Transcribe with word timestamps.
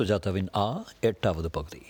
சுஜாதாவின் 0.00 0.48
ஆ 0.56 0.84
எட்டாவது 1.00 1.50
பகுதி. 1.50 1.82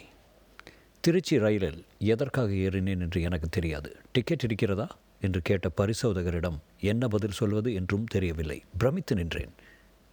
திருச்சி 1.01 1.39
ரயிலில் 1.39 1.85
எதற்காக 1.99 2.51
ஏறினேன் 2.53 3.01
என்று 3.01 3.21
எனக்கு 3.21 3.49
தெரியாது. 3.49 3.97
டிக்கெட் 4.13 4.45
இருக்கிறதா? 4.45 4.89
என்று 5.21 5.41
கேட்ட 5.43 5.71
பரிசோதகரிடம் 5.77 6.59
என்ன 6.81 7.09
பதில் 7.09 7.31
சொல்வது 7.31 7.75
என்றும் 7.75 8.05
தெரியவில்லை. 8.05 8.63
பிரமித்து 8.79 9.15
நின்றேன். 9.15 9.53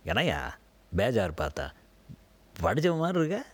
என்னையா 0.03 0.57
பேஜார் 0.95 1.31
பார்த்தா. 1.37 1.71
படித்த 2.59 2.93
மாதிரி 2.93 3.19
இருக்க? 3.19 3.45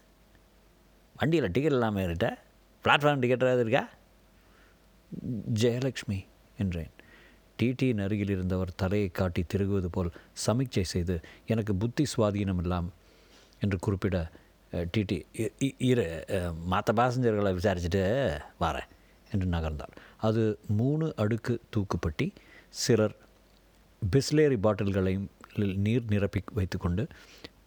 வண்டியில் 1.16 1.52
டிக்கெட் 1.52 1.72
இல்லாமல் 1.72 2.06
ஏறிட்ட? 2.06 2.38
பிளாட்ஃபார்ம் 2.84 3.20
டிக்கெட் 3.20 3.44
ஏதாவது 3.44 3.62
இருக்கா? 3.62 3.90
ஜெயலக்ஷ்மி 5.54 6.26
என்றேன். 6.58 6.92
டிடியின் 7.62 8.04
அருகில் 8.04 8.30
இருந்தவர் 8.30 8.76
தலையை 8.76 9.10
காட்டி 9.10 9.46
திருகுவது 9.54 9.86
போல் 9.86 10.12
சமிக்சை 10.46 10.82
செய்து 10.82 11.20
எனக்கு 11.48 11.76
புத்தி 11.76 12.06
சுவாதீனம் 12.18 12.62
இல்லாமல் 12.62 12.92
என்று 13.64 13.78
குறிப்பிட 13.80 14.30
டிடி 14.72 15.18
இ- 15.38 15.54
இ- 15.60 15.76
இரு 15.78 16.06
மற்ற 16.66 16.94
பேசஞ்சர்களை 16.94 17.52
விசாரிச்சுட்டு 17.58 18.04
வரேன் 18.60 18.90
என்று 19.32 19.48
நகர்ந்தார். 19.48 19.94
அது 20.18 20.60
மூணு 20.80 21.14
அடுக்கு 21.16 21.60
தூக்குப்பட்டி 21.76 22.28
சிலர் 22.70 23.16
பிஸ்லேரி 24.16 24.58
பாட்டில்களையும் 24.58 25.28
நீர் 25.86 26.04
நிரப்பி 26.10 26.42
வைத்துக்கொண்டு 26.54 27.08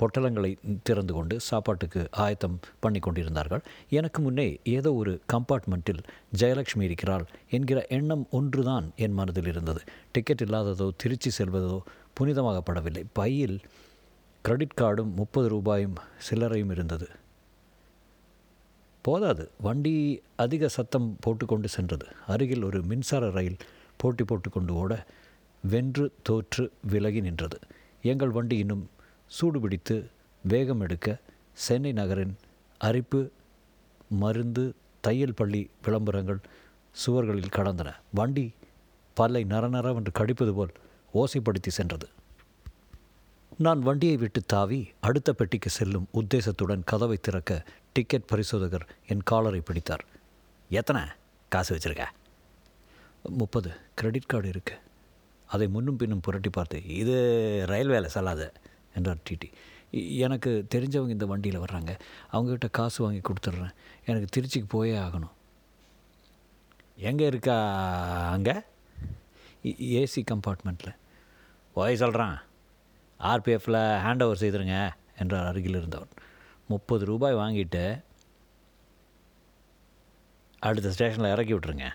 பொட்டலங்களை 0.00 0.50
திறந்து 0.82 1.12
கொண்டு 1.14 1.40
சாப்பாட்டுக்கு 1.40 2.08
ஆயத்தம் 2.10 2.58
பண்ணி 2.78 2.98
கொண்டிருந்தார்கள். 2.98 3.62
எனக்கு 3.90 4.22
முன்னே 4.22 4.48
ஏதோ 4.64 4.90
ஒரு 4.94 5.20
கம்பார்ட்மெண்ட்டில் 5.32 6.02
ஜெயலக்ஷ்மி 6.38 6.82
இருக்கிறாள் 6.88 7.26
என்கிற 7.50 7.86
எண்ணம் 7.88 8.26
ஒன்றுதான் 8.30 8.92
என் 8.96 9.12
மனதில் 9.12 9.46
இருந்தது. 9.46 9.80
டிக்கெட் 10.12 10.42
இல்லாததோ 10.44 10.90
திருச்சி 10.96 11.30
செல்வதோ 11.38 11.80
புனிதமாகப்படவில்லை. 12.20 13.04
பையில் 13.12 13.60
கிரெடிட் 14.46 14.74
கார்டும் 14.74 15.14
முப்பது 15.14 15.48
ரூபாயும் 15.48 15.94
சில்லறையும் 16.30 16.70
இருந்தது. 16.70 17.08
போதாது. 19.02 19.50
வண்டி 19.60 20.22
அதிக 20.36 20.68
சத்தம் 20.68 21.16
போட்டுக்கொண்டு 21.20 21.68
சென்றது. 21.68 22.06
அருகில் 22.26 22.62
ஒரு 22.62 22.82
மின்சார 22.82 23.30
ரயில் 23.30 23.56
போட்டி 23.96 24.24
போட்டுக்கொண்டு 24.24 24.74
ஓட 24.74 25.06
வென்று 25.62 26.12
தோற்று 26.22 26.72
விலகி 26.82 27.20
நின்றது. 27.20 27.58
எங்கள் 28.02 28.28
வண்டி 28.28 28.58
இன்னும் 28.58 28.90
சூடுபிடித்து 29.40 30.04
வேகம் 30.42 30.80
எடுக்க 30.80 31.18
சென்னை 31.52 31.92
நகரின் 31.92 32.36
அரிப்பு 32.78 33.30
மருந்து 34.08 34.74
தையல் 35.00 35.34
பள்ளி 35.34 35.70
விளம்பரங்கள் 35.84 36.38
சுவர்களில் 36.92 37.54
கடந்தன 37.56 37.92
வண்டி 38.14 38.52
பல்லை 39.14 39.44
நரநரவென்று 39.44 40.12
கடிப்பது 40.12 40.54
போல் 40.54 40.72
ஓசைப்படுத்தி 41.14 41.68
சென்றது. 41.68 42.08
நான் 43.54 43.80
வண்டியை 43.80 44.16
விட்டு 44.16 44.42
தாவி 44.46 44.90
அடுத்த 45.00 45.32
பெட்டிக்கு 45.32 45.70
செல்லும் 45.70 46.08
உத்தேசத்துடன் 46.14 46.82
கதவை 46.84 47.16
திறக்க 47.16 47.64
டிக்கெட் 47.92 48.26
பரிசோதகர் 48.26 48.86
என் 49.06 49.22
காலரை 49.22 49.60
பிடித்தார். 49.60 50.04
எத்தனை 50.70 51.02
காசு 51.48 51.76
வச்சுருக்க? 51.76 52.04
முப்பது. 53.22 53.70
கிரெடிட் 53.94 54.26
கார்டு 54.26 54.48
இருக்கு. 54.48 54.74
அதை 55.46 55.68
முன்னும் 55.68 55.96
பின்னும் 55.96 56.20
புரட்டி 56.20 56.48
பார்த்து 56.48 56.84
இது 56.86 57.16
ரயில்வேல 57.68 58.08
செல்லாத 58.14 58.50
என்றார் 58.94 59.24
டிடி 59.30 59.48
எனக்கு 60.16 60.66
தெரிஞ்சவங்க 60.74 61.08
இந்த 61.08 61.26
வண்டியில் 61.26 61.60
வர்றாங்க. 61.60 61.98
அவங்ககிட்ட 62.32 62.68
காசு 62.70 63.02
வாங்கி 63.04 63.20
கொடுத்துட்றேன். 63.20 63.74
எனக்கு 64.06 64.40
திருச்சிக்கு 64.40 64.64
போயே 64.68 64.96
ஆகணும். 64.96 65.34
எங்கே 66.96 67.26
இருக்கா 67.26 67.56
அங்கே? 68.30 68.54
ஏசி 69.98 70.20
கம்பார்ட்மெண்ட்டில் 70.30 70.96
போய் 71.72 71.96
சொல்கிறான் 71.96 72.42
ஆர்பிஎஃப்பில் 73.20 73.80
ஹேண்ட் 74.04 74.22
ஓவர் 74.22 74.40
செய்திருங்க 74.40 74.90
என்றார் 75.18 75.46
அருகில் 75.46 75.74
இருந்தவன். 75.74 76.08
முப்பது 76.68 77.04
ரூபாய் 77.04 77.34
வாங்கிட்டு 77.34 78.02
அடுத்த 80.58 80.90
ஸ்டேஷனில் 80.90 81.32
இறக்கி 81.32 81.54
விட்டுருங்க. 81.54 81.88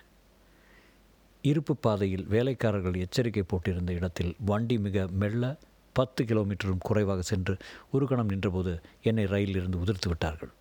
இருப்பு 1.42 1.76
பாதையில் 1.76 2.26
வேலைக்காரர்கள் 2.26 2.94
எச்சரிக்கை 2.94 3.44
போட்டிருந்த 3.46 3.90
இடத்தில் 3.90 4.36
வண்டி 4.44 4.78
மிக 4.78 5.06
மெல்ல 5.10 5.56
பத்து 5.92 6.24
கிலோமீட்டரும் 6.24 6.78
குறைவாக 6.78 7.22
சென்று 7.22 7.56
ஒரு 7.90 8.06
கணம் 8.06 8.28
நின்றபோது 8.28 8.80
என்னை 9.02 9.24
ரயிலில் 9.24 9.56
இருந்து 9.56 9.78
உதிர்த்து 9.78 10.08
விட்டார்கள். 10.08 10.52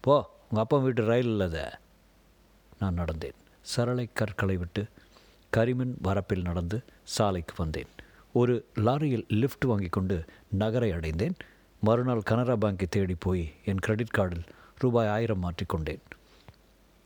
போ 0.00 0.30
உங்கள் 0.50 0.64
அப்பா 0.64 0.78
வீட்டு 0.78 1.04
ரயில் 1.04 1.26
இல்லாத 1.26 1.78
நான் 2.78 2.98
நடந்தேன். 2.98 3.38
சரளை 3.60 4.08
கற்களை 4.12 4.56
விட்டு 4.56 4.86
கரிமின் 5.56 5.94
வரப்பில் 6.04 6.42
நடந்து 6.42 6.84
சாலைக்கு 7.02 7.54
வந்தேன். 7.56 7.88
ஒரு 8.40 8.54
லாரியில் 8.86 9.26
லிஃப்ட் 9.40 9.66
வாங்கி 9.70 9.88
கொண்டு 9.96 10.16
நகரை 10.60 10.90
அடைந்தேன். 10.96 11.36
மறுநாள் 11.82 12.28
கனரா 12.30 12.54
பேங்கை 12.62 12.86
தேடி 12.94 13.16
போய் 13.24 13.44
என் 13.70 13.82
கிரெடிட் 13.84 14.14
கார்டில் 14.16 14.46
ரூபாய் 14.82 15.10
ஆயிரம் 15.14 15.42
மாற்றிக்கொண்டேன். 15.44 16.02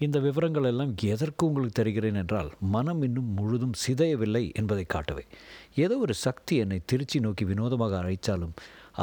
இந்த 0.00 0.18
விவரங்கள் 0.26 0.68
எல்லாம் 0.70 0.92
எதற்கு 1.12 1.42
உங்களுக்கு 1.48 1.76
தருகிறேன் 1.78 2.18
என்றால் 2.20 2.50
மனம் 2.74 3.02
இன்னும் 3.06 3.30
முழுதும் 3.38 3.74
சிதையவில்லை 3.84 4.44
என்பதை 4.60 4.84
காட்டவே. 4.94 5.24
ஏதோ 5.84 5.96
ஒரு 6.04 6.14
சக்தி 6.26 6.54
என்னை 6.62 6.78
திருச்சி 6.92 7.18
நோக்கி 7.26 7.44
வினோதமாக 7.50 7.96
அழைத்தாலும் 8.02 8.54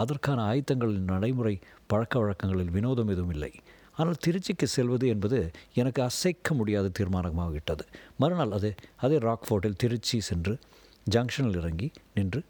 அதற்கான 0.02 0.40
ஆயத்தங்களின் 0.52 1.12
நடைமுறை 1.14 1.56
பழக்க 1.92 2.14
வழக்கங்களில் 2.24 2.74
வினோதம் 2.78 3.12
எதுவும் 3.16 3.34
இல்லை. 3.36 3.52
ஆனால் 4.00 4.22
திருச்சிக்கு 4.26 4.68
செல்வது 4.78 5.06
என்பது 5.14 5.38
எனக்கு 5.82 6.02
அசைக்க 6.10 6.56
முடியாத 6.60 6.92
தீர்மானமாகிவிட்டது 6.98 7.86
மறுநாள் 8.24 8.56
அது 8.58 8.72
அதே 9.06 9.20
ராக்ஃபோர்ட்டில் 9.28 9.80
திருச்சி 9.84 10.18
சென்று 10.30 10.56
ஜங்ஷனில் 11.14 11.58
இறங்கி 11.62 11.88
நின்று 12.14 12.42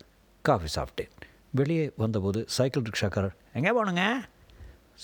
காஃபி 0.42 0.70
சாப்பிட்டேன். 0.76 1.12
வெளியே 1.60 1.84
வந்தபோது 2.04 2.40
சைக்கிள் 2.56 2.86
ரிக்ஷாக்காரர் 2.90 3.36
எங்கே 3.54 3.72
போனுங்க 3.78 4.04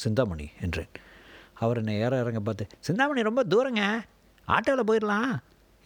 சிந்தாமணி 0.01 0.47
என்றேன். 0.61 0.91
அவர் 1.63 1.77
என்னை 1.77 1.95
ஏற 2.05 2.13
இறங்க 2.23 2.39
பார்த்து 2.39 2.67
சிந்தாமணி 2.79 3.21
ரொம்ப 3.29 3.41
தூரங்க. 3.43 3.81
ஆட்டோவில் 4.47 4.89
போயிடலாம். 4.89 5.33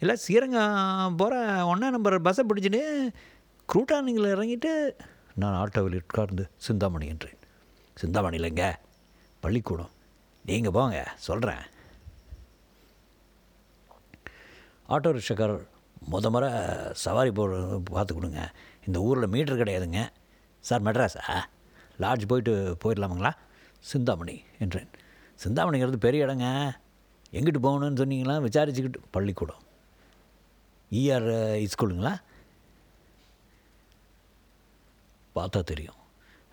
இல்லை 0.02 0.14
ஸ்ரீரங்கம் 0.16 1.16
போகிற 1.20 1.34
ஒன்றா 1.66 1.90
நம்பர் 1.90 2.16
பஸ்ஸை 2.26 2.44
பிடிச்சிட்டு 2.50 2.82
குரூட்டானிங்கில் 3.68 4.34
இறங்கிட்டு 4.34 4.72
நான் 5.42 5.58
ஆட்டோவில் 5.62 5.96
உட்கார்ந்து 6.02 6.44
சிந்தாமணி 6.66 7.06
என்றேன். 7.06 7.38
சிந்தாமணி 7.96 8.36
இல்லைங்க. 8.38 8.66
பள்ளிக்கூடம். 9.40 9.92
நீங்கள் 10.44 10.74
போங்க. 10.76 10.98
சொல்கிறேன் 11.28 11.64
ஆட்டோ 14.94 15.10
ரிக்ஷாக்காரர் 15.16 15.64
முத 16.12 16.30
முறை 16.30 16.50
சவாரி 16.92 17.30
போடுறது 17.30 17.82
பார்த்து 17.84 18.14
கொடுங்க. 18.14 18.52
இந்த 18.86 19.00
ஊரில் 19.00 19.28
மீட்டர் 19.28 19.58
கிடையாதுங்க. 19.58 20.08
சார் 20.60 20.82
மெட்ராஸா? 20.82 21.36
லாட்ஜ் 21.98 22.26
போயிட்டு 22.26 22.76
போயிடலாமுங்களா? 22.84 23.32
சிந்தாமணி 23.80 24.42
என்றேன். 24.58 24.88
சிந்தாமணிங்கிறது 25.44 25.96
பெரிய 25.96 26.26
இடங்க. 26.26 26.72
எங்கிட்டு 27.32 27.60
போகணும்னு 27.62 28.00
சொன்னீங்களா? 28.02 28.36
விசாரிச்சுக்கிட்டு 28.46 29.00
பள்ளிக்கூடம். 29.10 29.62
இஆர் 30.90 31.68
ஸ்கூலுங்களா? 31.72 32.20
பார்த்தா 35.34 35.62
தெரியும். 35.62 35.94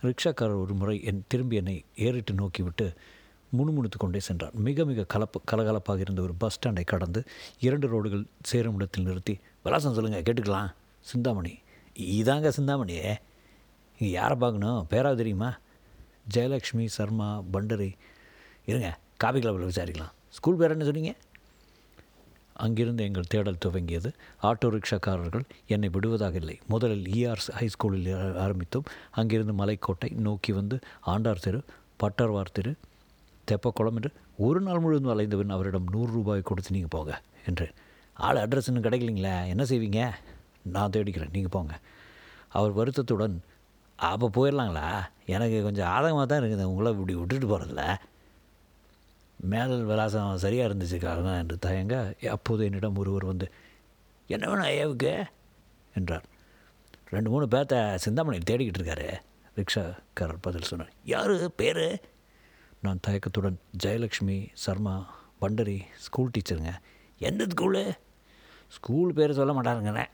ரிக்ஷாக்காரர் 0.02 0.62
ஒரு 0.62 0.74
முறை 0.74 1.04
என் 1.04 1.26
திரும்பி 1.28 1.56
என்னை 1.56 1.86
ஏறிட்டு 1.96 2.34
நோக்கி 2.34 2.64
விட்டு 2.64 2.94
முணுமுணுத்து 3.58 3.98
கொண்டே 3.98 4.20
சென்றார் 4.20 4.54
மிக 4.54 4.86
மிக 4.86 5.04
கலப்பு 5.04 5.42
கலகலப்பாக 5.52 6.00
இருந்த 6.00 6.22
ஒரு 6.22 6.34
பஸ் 6.34 6.60
ஸ்டாண்டை 6.60 6.84
கடந்து 6.84 7.24
இரண்டு 7.60 7.88
ரோடுகள் 7.88 8.26
சேரும் 8.42 8.76
இடத்தில் 8.76 9.04
நிறுத்தி 9.04 9.40
விலாசம் 9.64 9.94
சொல்லுங்கள் 9.94 10.22
கேட்டுக்கலாம். 10.22 10.74
சிந்தாமணி. 11.00 11.60
இதாங்க 12.00 12.52
சிந்தாமணியே. 12.58 13.16
இங்கே 14.00 14.14
யாரை 14.14 14.38
பார்க்கணும்? 14.38 14.88
பேராக 14.88 15.16
தெரியுமா? 15.16 15.58
ஜெயலக்ஷ்மி 16.34 16.86
சர்மா 16.86 17.44
பண்டரி. 17.54 17.94
இருங்க 18.66 19.00
காபி 19.18 19.40
கிளப்பில் 19.40 19.68
விசாரிக்கலாம். 19.68 20.12
ஸ்கூல் 20.30 20.56
பேர் 20.56 20.72
என்ன 20.72 20.84
சொன்னீங்க? 20.84 21.16
அங்கிருந்து 22.54 23.04
எங்கள் 23.04 23.24
தேடல் 23.28 23.58
துவங்கியது. 23.66 24.14
ஆட்டோ 24.42 24.66
ரிக்ஷாக்காரர்கள் 24.66 25.44
என்னை 25.68 25.90
விடுவதாக 25.90 26.38
இல்லை. 26.38 26.60
முதலில் 26.68 27.04
இஆர்ஸ் 27.04 27.52
ஹைஸ்கூலில் 27.52 28.38
ஆ- 28.38 28.48
ஆரம்பித்தோம். 28.48 28.84
அங்கிருந்து 29.12 29.66
மலைக்கோட்டை 29.66 30.12
நோக்கி 30.12 30.52
வந்து 30.52 30.80
ஆண்டார் 31.06 31.42
தெரு 31.42 31.64
பட்டர்வார் 32.04 32.52
தெரு 32.54 32.76
தெப்பக்குளம் 33.52 33.96
என்று 33.96 34.12
ஒரு 34.38 34.62
நாள் 34.62 34.80
முழுவதும் 34.80 35.14
அலைந்தவன் 35.14 35.56
அவரிடம் 35.56 35.88
நூறு 35.92 36.12
ரூபாய் 36.12 36.42
கொடுத்து 36.42 36.72
நீங்கள் 36.72 36.94
போங்க 36.96 37.22
என்று. 37.46 37.68
ஆள் 38.14 38.36
அட்ரஸ் 38.36 38.68
இன்னும் 38.68 38.84
கிடைக்கலிங்களே 38.84 39.48
என்ன 39.48 39.64
செய்வீங்க? 39.64 40.14
நான் 40.64 40.90
தேடிக்கிறேன் 40.90 41.32
நீங்கள் 41.32 41.56
போங்க. 41.56 41.80
அவர் 42.50 42.72
வருத்தத்துடன் 42.72 43.44
அப்போ 43.96 44.28
போயிடலாங்களா? 44.38 44.86
எனக்கு 45.26 45.64
கொஞ்சம் 45.64 45.88
ஆதகமாக 45.88 46.26
தான் 46.26 46.42
இருக்குது 46.42 46.64
உங்களை 46.64 46.92
இப்படி 46.92 47.16
விட்டுட்டு 47.16 47.48
போகிறதில்ல 47.48 47.96
மேல் 49.40 49.84
விலாசம் 49.84 50.36
சரியாக 50.36 50.74
இருந்துச்சுக்காக 50.74 51.38
என்று 51.38 51.58
தயங்க 51.60 51.96
அப்போது 52.30 52.64
என்னிடம் 52.66 52.96
ஒருவர் 52.96 53.26
வந்து 53.26 53.48
என்ன 54.28 54.48
வேணும் 54.50 54.66
ஐயாவுக்கு? 54.66 55.26
என்றார். 55.96 56.26
ரெண்டு 57.10 57.30
மூணு 57.30 57.46
பேர்த்த 57.46 57.96
சிந்தாமணி 57.96 58.38
தேடிக்கிட்டு 58.38 58.80
இருக்காரு. 58.82 59.10
ரிக்ஷாக்காரர் 59.56 60.42
பதில் 60.42 60.70
சொன்னார் 60.72 60.92
யார்? 61.06 61.56
பேர்? 61.56 61.86
நான் 62.86 63.02
தயக்கத்துடன் 63.08 63.58
ஜெயலக்ஷ்மி 63.84 64.38
சர்மா 64.64 64.96
பண்டரி 65.42 65.80
ஸ்கூல் 66.06 66.34
டீச்சருங்க 66.36 66.74
எந்த 67.30 67.44
ஸ்கூலு 67.54 67.82
ஸ்கூல் 68.76 69.12
பேர் 69.18 69.38
சொல்ல 69.40 69.52
மாட்டாருங்கண்ணே. 69.58 70.06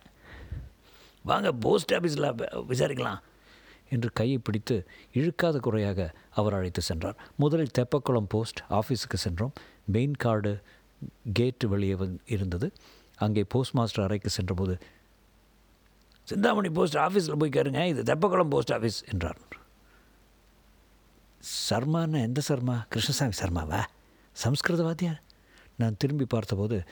வாங்க 1.30 1.50
போஸ்ட் 1.66 1.94
ஆஃபீஸில் 1.98 2.28
விசாரிக்கலாம் 2.72 3.20
என்று 3.96 4.10
கையை 4.20 4.38
பிடித்து 4.48 4.76
இழுக்காத 5.20 5.58
குறையாக 5.66 6.00
அவர் 6.40 6.56
அழைத்து 6.58 6.82
சென்றார். 6.90 7.18
முதலில் 7.44 7.76
தெப்பக்குளம் 7.80 8.30
போஸ்ட் 8.34 8.62
ஆஃபீஸுக்கு 8.80 9.18
சென்றோம். 9.26 9.54
மெயின் 9.96 10.16
கார்டு 10.24 10.54
கேட்டு 11.40 11.68
வெளியே 11.74 11.96
இருந்தது. 12.36 12.70
அங்கே 13.26 13.44
போஸ்ட் 13.54 13.78
மாஸ்டர் 13.80 14.06
அறைக்கு 14.08 14.32
சென்றபோது 14.38 14.76
சிந்தாமணி 16.28 16.70
போஸ்ட் 16.78 17.00
ஆஃபீஸில் 17.06 17.40
போய் 17.42 17.56
கேருங்க 17.58 17.84
இது 17.94 18.02
தெப்பக்குளம் 18.12 18.54
போஸ்ட் 18.56 18.74
ஆஃபீஸ் 18.78 19.00
என்றார். 19.14 19.40
சர்மான்னு 21.70 22.22
எந்த 22.22 22.42
சர்மா? 22.42 22.86
கிருஷ்ணசாமி 22.90 23.32
சர்மாவா? 23.42 23.82
சம்ஸ்கிருத 24.32 24.84
வாத்தியார் 24.84 25.22
நான் 25.78 25.96
திரும்பி 25.98 26.26
பார்த்தபோது 26.26 26.84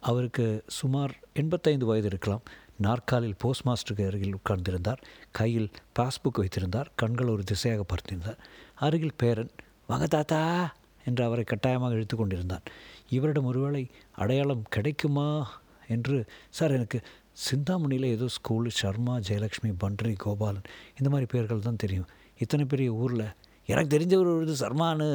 அவருக்கு 0.00 0.64
சுமார் 0.66 1.12
எண்பத்தைந்து 1.32 1.86
வயது 1.86 2.06
இருக்கலாம். 2.06 2.42
நாற்காலில் 2.76 3.36
போஸ்ட் 3.38 3.66
மாஸ்டருக்கு 3.66 4.06
அருகில் 4.06 4.36
உட்கார்ந்திருந்தார். 4.36 5.00
கையில் 5.30 5.70
பாஸ்புக் 5.98 6.40
வைத்திருந்தார். 6.40 6.90
கண்கள் 6.96 7.26
ஒரு 7.26 7.42
திசையாக 7.42 7.84
பார்த்திருந்தார் 7.92 8.36
அருகில் 8.74 9.16
பேரன் 9.16 9.50
வாங்க 9.86 10.06
தாத்தா 10.06 10.74
என்று 11.04 11.24
அவரை 11.24 11.44
கட்டாயமாக 11.44 11.94
இழுத்து 11.94 12.16
கொண்டிருந்தான். 12.16 12.62
இவரிடம் 13.10 13.44
ஒருவேளை 13.44 13.90
அடையாளம் 14.16 14.62
கிடைக்குமா? 14.62 15.60
என்று 15.88 16.24
சார் 16.50 16.70
எனக்கு 16.70 17.00
சிந்தாமணியில் 17.32 18.04
ஏதோ 18.04 18.28
ஸ்கூல் 18.28 18.68
சர்மா 18.70 19.18
ஜெயலக்ஷ்மி 19.18 19.72
பண்ட்ரி 19.78 20.14
கோபாலன் 20.24 20.68
இந்த 20.98 21.08
மாதிரி 21.10 21.26
பேர்கள் 21.26 21.58
தான் 21.58 21.76
தெரியும். 21.76 22.08
இத்தனை 22.38 22.64
பெரிய 22.64 22.92
ஊரில் 22.92 23.26
எனக்கு 23.72 23.90
தெரிஞ்ச 23.96 24.14
ஒரு 24.22 24.32
இது 24.42 24.54
சர்மான்னு 24.62 25.08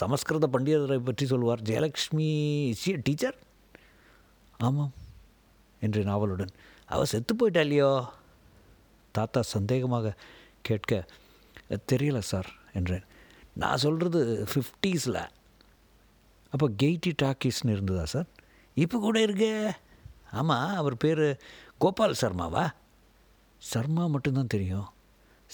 சமஸ்கிருத 0.00 0.48
பண்டிதரை 0.52 0.98
பற்றி 0.98 1.26
சொல்வார். 1.26 1.62
ஜெயலக்ஷ்மி 1.62 2.28
சி 2.80 2.92
டீச்சர் 3.06 3.38
ஆமாம் 4.58 4.92
என்று 5.80 6.02
நாவலுடன். 6.04 6.52
அவள் 6.86 7.10
செத்து 7.12 7.36
போயிட்டா 7.36 7.60
இல்லையோ? 7.60 7.90
தாத்தா 9.12 9.40
சந்தேகமாக 9.56 10.12
கேட்க 10.62 11.04
தெரியல 11.92 12.18
சார் 12.18 12.48
என்றேன். 12.72 13.06
நான் 13.62 13.82
சொல்கிறது 13.84 14.20
ஃபிஃப்டீஸில் 14.52 15.22
அப்போ 16.52 16.66
கெய்டி 16.82 17.12
டாக்கீஸ்னு 17.22 17.74
இருந்ததா 17.76 18.04
சார்? 18.04 18.28
இப்போ 18.74 18.96
கூட 18.98 19.20
இருக்கு. 19.20 19.50
ஆமாம் 20.30 20.74
அவர் 20.74 20.96
பேர் 20.96 21.26
கோபால் 21.78 22.20
சர்மாவா? 22.20 22.64
சர்மா 23.58 24.06
மட்டும்தான் 24.06 24.54
தெரியும். 24.54 24.88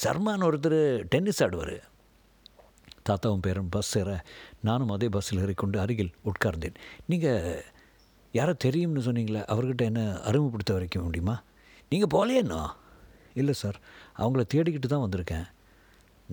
சர்மான்னு 0.05 0.49
ஒருத்தர் 0.51 0.81
டென்னிஸ் 1.13 1.43
ஆடுவார். 1.45 1.77
தாத்தாவும் 3.09 3.45
பேரும் 3.47 3.71
பஸ் 3.75 3.93
ஏற 4.01 4.11
நானும் 4.69 4.93
அதே 4.97 5.09
பஸ்ஸில் 5.15 5.41
ஏறிக்கொண்டு 5.45 5.79
அருகில் 5.85 6.13
உட்கார்ந்தேன். 6.31 6.77
நீங்கள் 7.13 7.65
யாரோ 8.39 8.53
தெரியும்னு 8.67 9.07
சொன்னீங்களே 9.07 9.43
அவர்கிட்ட 9.53 9.85
என்ன 9.91 10.03
அறிமுகப்படுத்த 10.29 10.77
வைக்க 10.77 11.01
முடியுமா? 11.07 11.37
நீங்கள் 11.93 12.13
போகலையேண்ணோ 12.15 12.63
இல்லை 13.41 13.55
சார் 13.63 13.79
அவங்கள 14.23 14.43
தேடிக்கிட்டு 14.55 14.89
தான் 14.93 15.05
வந்திருக்கேன். 15.07 15.47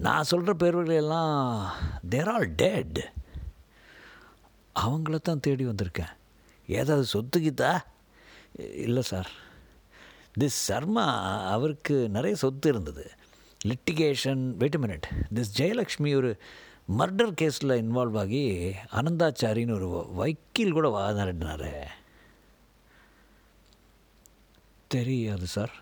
நான் 0.06 0.30
சொல்கிற 0.31 0.51
பேர்களெல்லாம் 0.62 1.36
தேர் 2.13 2.31
ஆல் 2.33 2.50
டேட் 2.62 3.01
அவங்கள 4.75 5.18
தான் 5.30 5.44
தேடி 5.45 5.63
வந்திருக்கேன். 5.72 6.13
ஏதாவது 6.68 7.06
சொத்துக்கித்தா 7.13 7.72
இல்லை 8.86 9.04
சார் 9.12 9.30
திஸ் 10.39 10.60
சர்மா 10.68 11.06
அவருக்கு 11.54 11.95
நிறைய 12.18 12.36
சொத்து 12.44 12.68
இருந்தது. 12.74 13.06
Litigation 13.67 14.44
wait 14.61 14.77
minute 14.83 15.07
this 15.38 15.53
Jayalakshmi 15.59 16.11
ஒரு 16.19 16.29
மர்டர் 17.00 17.33
கேஸில் 17.39 17.73
இன்வால்வ் 17.81 18.17
ஆகி 18.21 18.44
அனந்தாச்சாரின்னு 19.00 19.75
ஒரு 19.79 19.88
வக்கீல் 20.19 20.75
கூட 20.77 20.88
வாதாடினார். 20.97 21.71
தெரியாது 24.94 25.47
சார் 25.56 25.73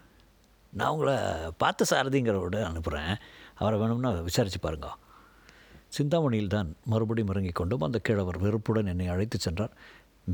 நான் 0.73 0.93
உங்களை 0.95 1.15
பார்த்த 1.63 1.85
சாரதிங்கிறவோட 1.91 2.57
அனுப்புகிறேன் 2.69 3.13
அவரை 3.59 3.77
வேணும்னா 3.79 4.09
விசாரித்து 4.29 4.59
பாருங்க. 4.59 4.89
சிந்தாமணியில் 5.97 6.53
தான் 6.55 6.69
மறுபடியும் 6.91 7.31
இறங்கிக் 7.33 7.59
கொண்டும் 7.59 7.85
அந்த 7.87 7.99
கிழவர் 8.07 8.43
வெறுப்புடன் 8.45 8.91
என்னை 8.93 9.07
அழைத்து 9.13 9.37
சென்றார். 9.45 9.73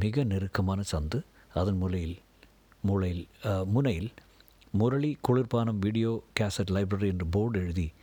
மிக 0.04 0.24
நெருக்கமான 0.32 0.82
சந்து. 0.92 1.20
அதன் 1.60 1.80
மூலையில் 1.82 2.18
மூளையில் 2.88 3.26
முனையில் 3.76 4.12
முரளி 4.78 5.18
குளிர்பானம் 5.28 5.80
வீடியோ 5.80 6.24
கேசட் 6.40 6.72
லைப்ரரி 6.72 7.08
என்று 7.08 7.26
போர்டு 7.26 7.60
எழுதி 7.60 7.94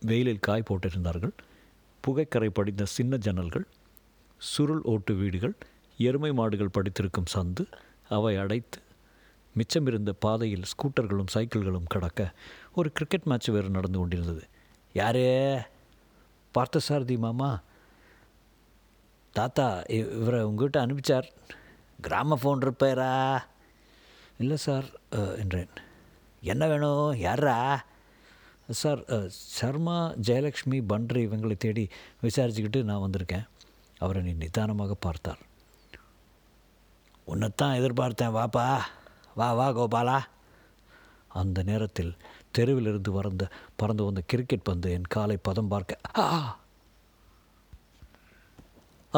வெயிலில் 0.00 0.38
காய் 0.38 0.62
போட்டிருந்தார்கள். 0.68 1.30
புகைக்கரை 2.06 2.48
படிந்த 2.48 2.84
சின்ன 2.84 3.16
ஜன்னல்கள் 3.16 3.64
சுருள் 4.36 4.80
ஓட்டு 4.80 5.14
வீடுகள் 5.14 5.54
எருமை 5.96 6.32
மாடுகள் 6.32 6.70
படித்திருக்கும் 6.72 7.26
சந்து 7.34 7.72
அவை 8.08 8.36
அடைத்து 8.36 8.80
மிச்சமிருந்த 9.56 10.10
பாதையில் 10.10 10.62
ஸ்கூட்டர்களும் 10.62 11.32
சைக்கிள்களும் 11.34 11.86
கடக்க 11.86 12.32
ஒரு 12.74 12.92
கிரிக்கெட் 12.92 13.22
மேட்ச் 13.22 13.48
வேறு 13.48 13.70
நடந்து 13.70 13.98
கொண்டிருந்தது. 13.98 14.46
யாரே? 14.92 15.58
பார்த்தசாரதி 16.54 17.18
மாமா. 17.18 17.60
தாத்தா 19.32 19.82
இவரை 19.88 20.42
உங்ககிட்ட 20.42 20.86
அனுப்பிச்சார். 20.86 21.28
கிராம 22.00 22.38
ஃபோன் 22.42 22.70
ரிப்பேரா? 22.70 23.38
இல்லை 24.42 24.56
சார் 24.64 24.88
என்றேன். 25.42 25.72
என்ன 26.52 26.64
வேணும்? 26.70 27.08
யாரா 27.26 27.56
சார் 28.80 29.00
சர்மா 29.58 29.96
ஜெயலக்ஷ்மி 30.28 30.78
பண்ட்ரி 30.92 31.20
இவங்களை 31.26 31.56
தேடி 31.64 31.84
விசாரிச்சுக்கிட்டு 32.24 32.80
நான் 32.88 33.04
வந்திருக்கேன். 33.04 33.46
அவரை 34.02 34.20
நீ 34.22 34.32
நிதானமாக 34.42 34.96
பார்த்தார் 35.06 35.42
உன்னைத்தான் 37.32 37.78
எதிர்பார்த்தேன் 37.78 38.36
வாப்பா. 38.38 38.66
வா 39.38 39.48
வா 39.58 39.66
கோபாலா. 39.78 40.18
அந்த 41.40 41.62
நேரத்தில் 41.70 42.12
தெருவிலிருந்து 42.58 43.10
வறந்த 43.16 43.44
பறந்து 43.80 44.04
வந்த 44.04 44.20
கிரிக்கெட் 44.30 44.68
பந்து 44.68 44.88
என் 44.96 45.12
காலை 45.14 45.36
பதம் 45.48 45.70
பார்க்க 45.72 46.00
ஆ 46.18 46.24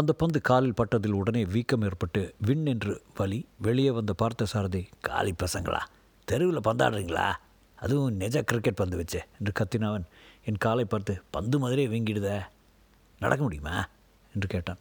அந்த 0.00 0.12
பந்து 0.12 0.38
காலில் 0.41 0.76
பட்டதில் 0.79 1.17
உடனே 1.20 1.41
வீக்கம் 1.55 1.85
ஏற்பட்டு 1.87 2.20
விண் 2.47 2.67
என்று 2.73 2.93
வலி 3.19 3.38
வெளியே 3.67 3.91
வந்த 3.97 4.12
பார்த்த 4.12 4.47
சாரதி 4.52 4.82
காலி 5.08 5.32
பசங்களா 5.43 5.81
தெருவில் 6.29 6.67
பந்தாடுறீங்களா? 6.69 7.26
அதுவும் 7.79 8.17
நிஜ 8.23 8.37
கிரிக்கெட் 8.43 8.81
பந்து 8.81 8.97
வச்சு 8.97 9.20
என்று 9.38 9.52
கத்தினவன் 9.58 10.06
என் 10.49 10.61
காலை 10.64 10.85
பார்த்து 10.85 11.14
பந்து 11.31 11.58
மாதிரியே 11.58 11.88
வீங்கிடுத 11.93 12.29
நடக்க 13.20 13.43
முடியுமா? 13.43 13.76
என்று 14.35 14.49
கேட்டான். 14.49 14.81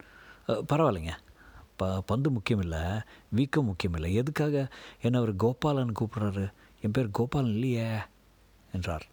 பரவாயில்லைங்க. 0.72 1.16
ப 1.80 1.90
பந்து 2.12 2.30
முக்கியமில்லை 2.36 2.84
வீக்கம் 3.38 3.70
முக்கியமில்லை. 3.72 4.12
எதுக்காக 4.22 4.56
என்னை 5.02 5.18
அவர் 5.22 5.34
கோபாலன் 5.44 5.98
கூப்பிட்றாரு? 6.00 6.46
என் 6.82 6.96
பேர் 6.98 7.16
கோபாலன் 7.20 7.54
இல்லையே 7.56 7.88
என்றார். 8.72 9.06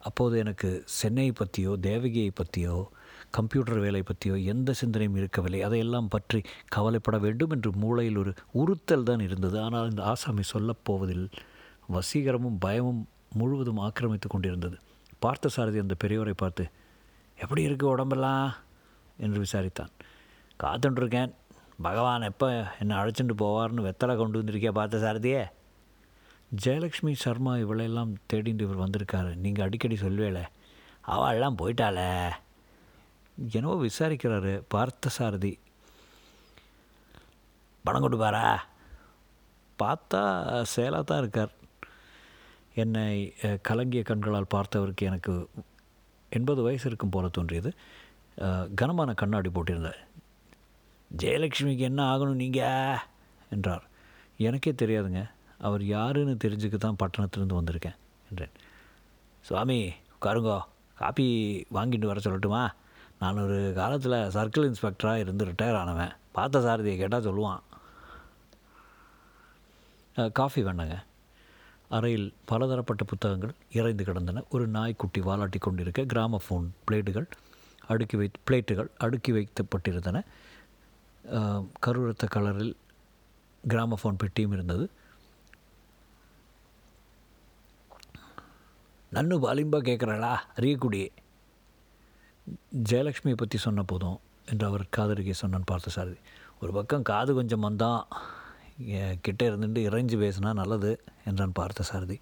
அப்போது 0.00 0.38
எனக்கு 0.38 0.84
சென்னையை 0.84 1.32
பற்றியோ 1.32 1.72
தேவகியை 1.80 2.30
பற்றியோ 2.34 2.76
கம்ப்யூட்டர் 3.30 3.78
வேலை 3.78 4.02
பற்றியோ 4.02 4.34
எந்த 4.52 4.72
சிந்தனையும் 4.72 5.16
இருக்கவில்லை. 5.16 5.62
அதையெல்லாம் 5.62 6.08
பற்றி 6.08 6.40
கவலைப்பட 6.68 7.18
வேண்டும் 7.18 7.50
என்று 7.50 7.72
மூளையில் 7.72 8.16
ஒரு 8.16 8.32
உறுத்தல் 8.52 9.02
தான் 9.02 9.20
இருந்தது. 9.20 9.60
ஆனால் 9.60 9.90
இந்த 9.90 10.02
ஆசாமி 10.02 10.44
சொல்லப்போவதில் 10.52 11.26
வசீகரமும் 11.92 12.58
பயமும் 12.58 13.02
முழுவதும் 13.34 13.78
ஆக்கிரமித்து 13.78 14.28
கொண்டிருந்தது. 14.28 14.76
பார்த்த 15.18 15.48
சாரதி 15.48 15.78
அந்த 15.78 15.94
பெரியவரை 16.04 16.34
பார்த்து 16.36 16.64
எப்படி 17.38 17.62
இருக்குது 17.66 17.92
உடம்பெல்லாம்? 17.94 18.54
என்று 19.16 19.38
விசாரித்தான். 19.44 19.92
காத்துட்டுருக்கேன் 20.60 21.32
பகவான் 21.82 22.22
எப்போ 22.22 22.46
என்னை 22.78 22.94
அழைச்சிட்டு 22.96 23.34
போவார்னு 23.42 23.86
வெத்தலை 23.86 24.14
கொண்டு 24.16 24.40
வந்திருக்கியா 24.40 24.72
பார்த்த 24.72 24.98
சாரதியே 24.98 25.42
ஜெயலக்ஷ்மி 26.64 27.12
சர்மா 27.22 27.52
இவளையெல்லாம் 27.62 28.12
தேடிட்டு 28.32 28.64
இவர் 28.66 28.84
வந்திருக்காரு. 28.84 29.32
நீங்கள் 29.44 29.64
அடிக்கடி 29.66 29.96
சொல்வேல 30.02 30.40
அவள்லாம் 31.14 31.58
போயிட்டாளே. 31.60 32.06
என்னவோ 33.56 33.76
விசாரிக்கிறாரு 33.86 34.54
பார்த்த 34.74 35.10
சாரதி 35.16 35.52
பணம் 37.84 38.04
கொண்டு 38.04 38.18
பாரா 38.22 38.42
பார்த்தா 39.82 40.22
சேலாக 40.72 41.04
தான் 41.10 41.22
இருக்கார். 41.22 41.52
என்னை 42.82 43.06
கலங்கிய 43.68 44.02
கண்களால் 44.08 44.52
பார்த்தவருக்கு 44.54 45.08
எனக்கு 45.10 45.32
எண்பது 46.32 46.60
வயசு 46.66 46.86
இருக்கும் 46.88 47.14
போல 47.14 47.28
தோன்றியது. 47.36 47.70
கனமான 48.80 49.10
கண்ணாடி 49.22 49.50
போட்டிருந்தார். 49.54 50.00
ஜெயலக்ஷ்மிக்கு 51.10 51.84
என்ன 51.90 52.00
ஆகணும் 52.12 52.42
நீங்கள் 52.44 53.04
என்றார். 53.54 53.84
எனக்கே 54.48 54.72
தெரியாதுங்க. 54.82 55.22
அவர் 55.66 55.82
யாருன்னு 55.94 56.34
தெரிஞ்சுக்க 56.44 56.76
தான் 56.76 56.98
பட்டணத்துலேருந்து 57.02 57.58
வந்திருக்கேன் 57.60 57.96
என்றேன். 58.30 58.54
சுவாமி 59.44 59.78
உட்காருங்கோ. 60.16 60.58
காப்பி 61.00 61.26
வாங்கிட்டு 61.76 62.10
வர 62.10 62.20
சொல்லட்டுமா? 62.24 62.62
நான் 63.22 63.42
ஒரு 63.44 63.58
காலத்தில் 63.78 64.16
சர்க்கிள் 64.36 64.68
இன்ஸ்பெக்டராக 64.68 65.22
இருந்து 65.24 65.48
ரிட்டையர் 65.50 65.78
ஆனவன். 65.82 66.12
பார்த்த 66.36 66.60
சாரதியை 66.66 66.96
கேட்டால் 67.00 67.26
சொல்லுவான். 67.28 67.62
காஃபி 70.38 70.60
வேண்டாங்க. 70.68 70.96
அறையில் 71.96 72.28
பலதரப்பட்ட 72.50 73.02
புத்தகங்கள் 73.10 73.52
இறைந்து 73.78 74.04
கிடந்தன. 74.04 74.42
ஒரு 74.54 74.64
நாய்க்குட்டி 74.76 75.20
வாலாட்டி 75.28 75.58
கொண்டிருக்க 75.66 76.02
கிராம 76.12 76.40
ஃபோன் 76.44 76.66
பிளேட்டுகள் 76.88 77.28
அடுக்கி 77.92 78.16
வை 78.20 78.26
பிளேட்டுகள் 78.48 78.90
அடுக்கி 79.04 79.30
வைக்கப்பட்டிருந்தன. 79.36 80.22
கருரத்த 81.84 82.26
கலரில் 82.34 82.74
கிராம 83.64 83.98
ஃபோன் 84.00 84.20
பெட்டியும் 84.22 84.54
இருந்தது. 84.56 84.84
நன்னு 89.12 89.36
பாலிம்பா 89.44 89.78
கேட்குறாளா 89.88 90.32
அறியக்கூடிய. 90.58 91.04
ஜெயலக்ஷ்மியை 92.90 93.36
பற்றி 93.36 93.58
சொன்ன 93.58 93.82
போதும் 93.82 94.18
என்று 94.50 94.64
அவர் 94.68 94.84
காதருகே 94.96 95.34
சொன்னான் 95.40 95.70
பார்த்த 95.70 95.94
சாரதி 95.96 96.20
ஒரு 96.62 96.72
பக்கம் 96.76 97.06
காது 97.10 97.30
கொஞ்சம் 97.38 97.64
வந்தான் 97.66 98.00
கிட்டே 99.24 99.44
இருந்துட்டு 99.50 99.80
இறைஞ்சு 99.88 100.16
பேசினா 100.22 100.50
நல்லது 100.60 100.90
என்றான் 101.30 101.56
பார்த்த 101.58 101.88
சாரதி 101.90 102.16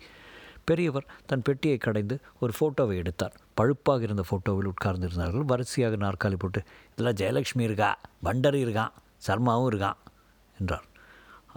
பெரியவர் 0.69 1.07
தன் 1.31 1.45
பெட்டியை 1.47 1.77
கடைந்து 1.79 2.15
ஒரு 2.43 2.53
ஃபோட்டோவை 2.57 2.95
எடுத்தார். 3.03 3.35
பழுப்பாக 3.59 4.07
இருந்த 4.07 4.23
ஃபோட்டோவில் 4.29 4.71
உட்கார்ந்திருந்தார்கள். 4.73 5.45
வரிசையாக 5.53 5.99
நாற்காலி 6.05 6.37
போட்டு 6.43 6.61
இதில் 6.95 7.17
ஜெயலக்ஷ்மி 7.21 7.63
இருக்கா? 7.69 7.91
பண்டரி 8.27 8.61
இருக்கான் 8.67 8.95
சர்மாவும் 9.27 9.69
இருக்கான் 9.71 10.01
என்றார். 10.59 10.87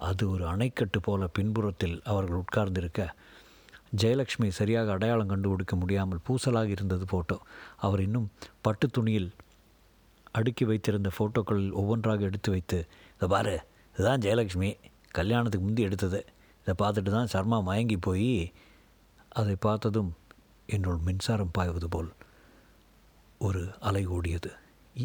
அது 0.07 0.23
ஒரு 0.33 0.43
அணைக்கட்டு 0.47 0.99
போல 1.01 1.27
பின்புறத்தில் 1.37 1.97
அவர்கள் 2.11 2.41
உட்கார்ந்திருக்க 2.43 3.07
ஜெயலக்ஷ்மி 3.97 4.47
சரியாக 4.47 4.91
அடையாளம் 4.91 5.27
கண்டுபிடிக்க 5.27 5.75
முடியாமல் 5.75 6.19
பூசலாக 6.27 6.67
இருந்தது 6.67 7.05
ஃபோட்டோ 7.11 7.37
அவர் 7.77 8.01
இன்னும் 8.01 8.31
பட்டு 8.61 8.87
துணியில் 8.87 9.31
அடுக்கி 10.31 10.65
வைத்திருந்த 10.65 11.09
ஃபோட்டோக்களில் 11.19 11.71
ஒவ்வொன்றாக 11.71 12.23
எடுத்து 12.23 12.51
வைத்து 12.51 12.87
இதை 13.15 13.29
பாரு 13.29 13.67
இதுதான் 13.93 14.19
ஜெயலக்ஷ்மி. 14.19 14.77
கல்யாணத்துக்கு 15.11 15.65
முந்தி 15.65 15.81
எடுத்தது. 15.81 16.25
இதை 16.61 16.87
பார்த்துட்டு 16.87 17.11
தான் 17.11 17.27
சர்மா 17.27 17.59
மயங்கி 17.59 17.97
போய் 17.97 18.53
அதை 19.29 19.55
பார்த்ததும் 19.55 20.13
என்னுள் 20.65 20.97
மின்சாரம் 20.97 21.51
பாய்வது 21.51 21.89
போல் 21.89 22.13
ஒரு 23.37 23.73
அலை 23.79 24.07
ஓடியது. 24.07 24.51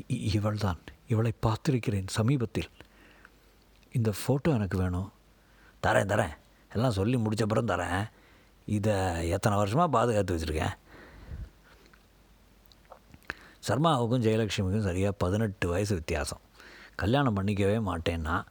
இவள்தான். 0.09 0.79
இவளை 1.09 1.33
பார்த்திருக்கிறேன் 1.47 2.07
சமீபத்தில். 2.07 2.69
இந்த 3.93 4.13
ஃபோட்டோ 4.21 4.49
எனக்கு 4.49 4.79
வேணும். 4.79 5.13
தரேன் 5.83 6.11
தரேன். 6.13 6.35
எல்லாம் 6.73 6.91
சொல்லி 6.91 7.17
முடித்த 7.17 7.47
அப்புறம் 7.49 7.69
தரேன். 7.69 8.11
இதை 8.65 9.29
எத்தனை 9.29 9.57
வருஷமாக 9.57 9.91
பாதுகாத்து 9.91 10.37
வச்சுருக்கேன்? 10.37 10.75
சர்மாவுக்கும் 13.69 14.25
ஜெயலக்ஷ்மிக்கும் 14.27 14.87
சரியாக 14.89 15.13
பதினெட்டு 15.13 15.69
வயசு 15.69 15.95
வித்தியாசம். 15.95 16.43
கல்யாணம் 16.97 17.37
பண்ணிக்கவே 17.37 17.79
மாட்டேன்னா 17.91 18.43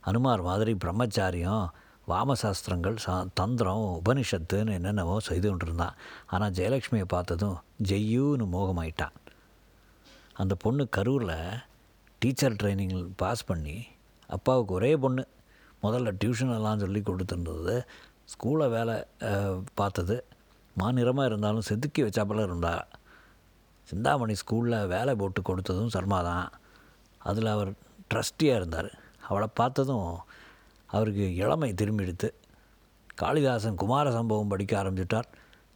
அனுமார் 0.00 0.42
மாதிரி 0.42 0.72
பிரம்மச்சாரியம் 0.74 1.64
வாமசாஸ்திரங்கள் 2.08 2.96
சா 2.96 3.14
தந்திரம் 3.34 4.00
உபனிஷத்துன்னு 4.02 4.72
என்னென்னவோ 4.72 5.16
செய்து 5.18 5.48
கொண்டிருந்தான். 5.48 5.96
ஆனால் 6.26 6.50
ஜெயலக்ஷ்மியை 6.50 7.04
பார்த்ததும் 7.04 7.56
ஜெய்யூன்னு 7.90 8.46
மோகமாயிட்டான். 8.56 9.16
அந்த 10.32 10.54
பொண்ணு 10.54 10.88
கரூரில் 10.96 11.38
டீச்சர் 12.18 12.52
ட்ரைனிங் 12.52 13.10
பாஸ் 13.16 13.44
பண்ணி 13.44 13.86
அப்பாவுக்கு 14.26 14.74
ஒரே 14.74 14.96
பொண்ணு. 14.96 15.24
முதல்ல 15.82 16.10
டியூஷன் 16.22 16.54
எல்லாம் 16.56 16.78
சொல்லி 16.78 17.00
கொடுத்துருந்தது 17.00 17.76
ஸ்கூலில் 18.32 18.72
வேலை 18.76 18.96
பார்த்தது. 19.80 20.16
மாநிறமாக 20.80 21.28
இருந்தாலும் 21.30 21.66
செதுக்கி 21.68 22.00
வச்சாப்பில் 22.06 22.46
இருந்தா. 22.48 22.74
சிந்தாமணி 23.88 24.34
ஸ்கூலில் 24.42 24.88
வேலை 24.94 25.12
போட்டு 25.20 25.40
கொடுத்ததும் 25.48 25.94
சர்மா 25.94 26.18
தான். 26.30 26.48
அதில் 27.28 27.54
அவர் 27.54 27.70
ட்ரஸ்டியாக 28.10 28.60
இருந்தார். 28.60 28.90
அவளை 29.28 29.48
பார்த்ததும் 29.60 30.08
அவருக்கு 30.94 31.24
இளமை 31.42 31.70
திரும்பி 31.80 32.04
எடுத்து 32.06 32.28
காளிதாசன் 33.22 33.80
குமார 33.82 34.06
சம்பவம் 34.18 34.52
படிக்க 34.52 34.72
ஆரம்பிச்சிட்டார். 34.82 35.28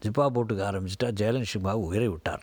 ஜிப்பா 0.02 0.24
போட்டுக்க 0.36 0.62
ஆரம்பிச்சிட்டா. 0.70 1.08
ஜெயலட்சுமிபாக 1.20 1.84
உயிரை 1.88 2.08
விட்டார். 2.12 2.42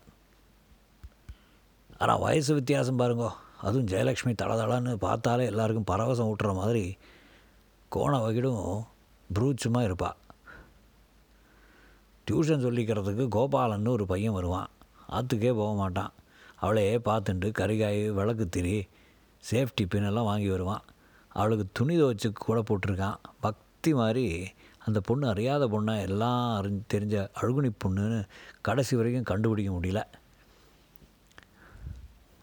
ஆனால் 2.02 2.22
வயசு 2.26 2.52
வித்தியாசம் 2.60 3.00
பாருங்கோ. 3.02 3.32
அதுவும் 3.66 3.90
ஜெயலக்ஷ்மி 3.92 4.32
தளதளன்னு 4.42 4.94
பார்த்தாலே 5.08 5.44
எல்லாருக்கும் 5.52 5.90
பரவசம் 5.92 6.30
ஊட்டுற 6.32 6.52
மாதிரி 6.60 6.86
கோண 7.96 8.14
வகிடும் 8.26 8.64
ப்ரூச்சுமாக 9.34 9.84
இருப்பாள் 9.84 10.20
டியூஷன் 12.28 12.64
சொல்லிக்கிறதுக்கு 12.66 13.26
கோபாலன்னு 13.36 13.88
ஒரு 13.88 14.06
பையன் 14.06 14.34
வருவான். 14.34 14.70
ஆற்றுக்கே 15.10 15.54
போக 15.54 15.72
மாட்டான். 15.74 16.12
அவளையே 16.60 16.98
பார்த்துட்டு 16.98 17.48
கறிகாய் 17.60 18.14
விளக்கு 18.14 18.50
திரி 18.50 18.88
சேஃப்டி 19.52 19.84
பின்னெல்லாம் 19.84 20.30
வாங்கி 20.32 20.50
வருவான். 20.50 20.84
அவளுக்கு 21.28 21.66
துணி 21.74 22.02
துவச்சு 22.02 22.32
கூட 22.34 22.60
போட்டிருக்கான். 22.62 23.18
பக்தி 23.40 23.94
மாதிரி 23.94 24.48
அந்த 24.86 25.00
பொண்ணு 25.00 25.28
அறியாத 25.28 25.68
பொண்ணை 25.68 26.02
எல்லாம் 26.02 26.56
அறிஞ் 26.58 26.88
தெரிஞ்ச 26.94 27.16
அழுகுனி 27.42 27.72
பொண்ணுன்னு 27.86 28.28
கடைசி 28.62 28.96
வரைக்கும் 28.96 29.30
கண்டுபிடிக்க 29.32 29.72
முடியல. 29.72 30.02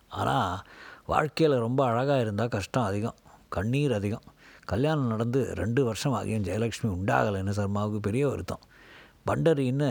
ஆனால் 0.08 0.62
வாழ்க்கையில் 1.06 1.58
ரொம்ப 1.58 1.86
அழகாக 1.86 2.20
இருந்தால் 2.20 2.48
கஷ்டம் 2.48 2.84
அதிகம். 2.84 3.18
கண்ணீர் 3.48 3.92
அதிகம். 3.92 4.26
கல்யாணம் 4.70 5.12
நடந்து 5.12 5.40
ரெண்டு 5.60 5.80
வருஷம் 5.88 6.14
ஆகியும் 6.18 6.46
ஜெயலக்ஷ்மி 6.48 6.88
உண்டாகலைன்னு 6.96 7.52
சர்மாவுக்கு 7.58 8.00
பெரிய 8.06 8.24
வருத்தம். 8.28 8.64
பண்டரின்னு 9.28 9.90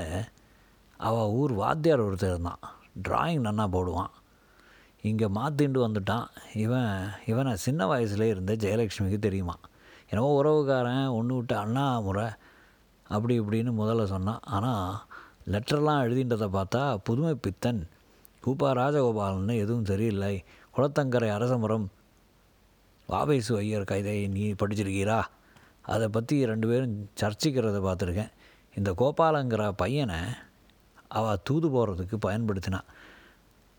அவள் 0.99 1.31
ஊர் 1.39 1.53
வாத்தியார் 1.61 2.03
ஒருத்தர் 2.05 2.33
இருந்தான். 2.33 2.61
ட்ராயிங் 3.07 3.43
நன்னா 3.47 3.65
போடுவான். 3.75 4.13
இங்கே 5.09 5.27
மாற்றிண்டு 5.39 5.79
வந்துட்டான். 5.85 6.27
இவன் 6.63 6.93
இவனை 7.31 7.53
சின்ன 7.65 7.81
வயசுலேயே 7.91 8.33
இருந்த 8.35 8.53
ஜெயலக்ஷ்மிக்கு 8.65 9.19
தெரியுமா 9.27 9.55
என்னவோ 10.09 10.29
உறவுக்காரன் 10.39 11.07
ஒன்று 11.17 11.33
விட்டு 11.37 11.55
அண்ணா 11.63 11.85
முறை 12.05 12.27
அப்படி 13.15 13.33
இப்படின்னு 13.41 13.71
முதல்ல 13.81 14.03
சொன்னான். 14.13 14.41
ஆனால் 14.55 14.87
லெட்டர்லாம் 15.53 16.03
எழுதின்றதை 16.05 16.47
பார்த்தா 16.57 16.81
புதுமை 17.07 17.33
பித்தன் 17.45 17.81
கூப்பா 18.45 18.69
ராஜகோபாலன்னு 18.81 19.55
எதுவும் 19.63 19.87
சரியில்லை. 19.91 20.33
குளத்தங்கரை 20.75 21.29
அரசமரம் 21.37 21.87
வாபேசு 23.07 23.57
ஐயர் 23.57 23.83
கைதை 23.83 24.29
நீ 24.29 24.51
படிச்சிருக்கீரா? 24.51 25.23
அதை 25.81 26.07
பற்றி 26.07 26.45
ரெண்டு 26.45 26.67
பேரும் 26.67 27.09
சர்ச்சிக்கிறத 27.21 27.77
பார்த்துருக்கேன் 27.85 28.31
இந்த 28.75 28.91
கோபாலங்கிற 28.97 29.71
பையனை 29.71 30.15
அவள் 31.07 31.43
தூது 31.43 31.67
போகிறதுக்கு 31.67 32.15
பயன்படுத்தினான் 32.25 32.87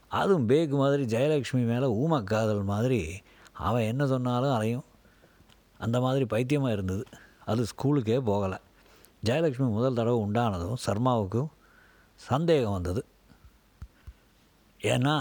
அதுவும் 0.09 0.47
பேக் 0.47 0.71
மாதிரி 0.71 1.05
ஜெயலக்ஷ்மி 1.05 1.65
மேலே 1.67 1.87
ஊம 1.87 2.25
காதல் 2.25 2.63
மாதிரி 2.63 3.01
அவன் 3.53 3.83
என்ன 3.83 4.07
சொன்னாலும் 4.07 4.53
அலையும் 4.53 4.85
அந்த 5.79 6.01
மாதிரி 6.01 6.25
பைத்தியமாக 6.25 6.73
இருந்தது. 6.73 7.05
அது 7.45 7.63
ஸ்கூலுக்கே 7.63 8.17
போகலை. 8.31 8.59
ஜெயலக்ஷ்மி 9.25 9.71
முதல் 9.71 9.95
தடவை 9.95 10.21
உண்டானதும் 10.25 10.81
சர்மாவுக்கும் 10.87 11.51
சந்தேகம் 12.15 12.73
வந்தது. 12.73 13.05
ஏன்னா 14.81 15.15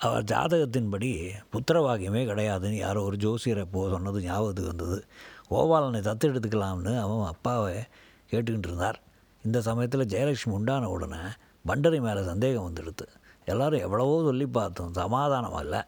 அவர் 0.00 0.24
ஜாதகத்தின்படி 0.24 1.30
புத்திரவாகியமே 1.52 2.20
கிடையாதுன்னு 2.26 2.76
யாரோ 2.76 3.02
ஒரு 3.02 3.16
ஜோசியரை 3.16 3.64
போ 3.70 3.88
சொன்னது 3.88 4.20
ஞாபகத்துக்கு 4.20 4.76
வந்தது. 4.76 5.04
கோபாலனை 5.48 6.00
தத்தெடுத்துக்கலாம்னு 6.00 6.98
அவன் 6.98 7.26
அப்பாவை 7.26 7.74
கேட்டுக்கிட்டு 8.30 8.68
இருந்தார். 8.68 9.00
இந்த 9.44 9.60
சமயத்தில் 9.60 10.06
ஜெயலக்ஷ்மி 10.06 10.50
உண்டான 10.50 10.88
உடனே 10.88 11.20
பண்டரி 11.66 12.00
மேலே 12.00 12.24
சந்தேகம் 12.24 12.72
வந்துடுது. 12.72 13.06
எல்லோரும் 13.44 13.80
எவ்வளவோ 13.80 14.22
சொல்லி 14.24 14.46
பார்த்தோம். 14.46 14.92
சமாதானம் 14.92 15.58
இல்லை 15.58 15.82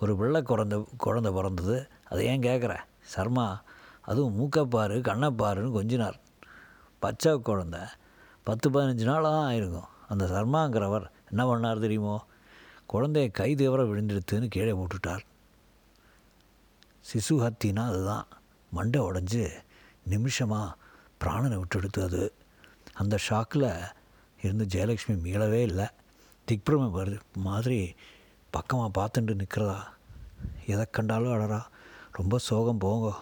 ஒரு 0.00 0.16
பிள்ளை 0.16 0.42
குழந்த 0.42 0.84
குழந்த 1.04 1.32
பிறந்தது. 1.32 1.88
அதை 2.04 2.26
ஏன் 2.26 2.40
கேட்குற 2.40 2.76
சர்மா 3.00 3.62
அதுவும் 4.00 4.38
மூக்கப்பாரு 4.40 4.98
கண்ணப்பாருன்னு 5.10 5.76
கொஞ்சினார். 5.78 6.20
பச்சை 6.98 7.32
குழந்த. 7.32 7.76
பத்து 8.42 8.70
பதினஞ்சு 8.70 9.04
நாளாக 9.04 9.52
ஆயிருக்கும். 9.52 9.88
அந்த 10.08 10.24
சர்மாங்கிறவர் 10.24 11.06
என்ன 11.28 11.56
பண்ணார் 11.56 11.80
தெரியுமோ? 11.80 12.24
குழந்தைய 12.94 13.30
கை 13.30 13.54
தேவர 13.54 13.82
விழுந்துடுத்துன்னு 13.84 14.46
கீழே 14.48 14.72
போட்டுட்டார். 14.72 15.24
சிசு 17.08 17.34
ஹத்தினா 17.34 17.86
அதுதான். 17.86 18.26
மண்டை 18.70 19.00
உடஞ்சி 19.00 19.50
நிமிஷமாக 20.04 20.74
பிராணனை 21.24 21.62
விட்டுடுத்து 21.62 22.02
அது 22.02 22.34
அந்த 22.92 23.18
ஷாக்கில் 23.28 23.68
இருந்து 24.42 24.64
ஜெயலக்ஷ்மி 24.74 25.14
மீளவே 25.26 25.60
இல்லை. 25.62 25.86
திக்பிரம 26.48 27.12
மாதிரி 27.34 27.94
பக்கமாக 28.50 28.90
பார்த்துட்டு 29.00 29.42
நிற்கிறதா? 29.42 29.78
எதை 30.66 30.86
கண்டாலும் 30.90 31.32
அழறா 31.32 31.62
ரொம்ப 32.12 32.38
சோகம் 32.38 32.78
போங்க. 32.78 33.16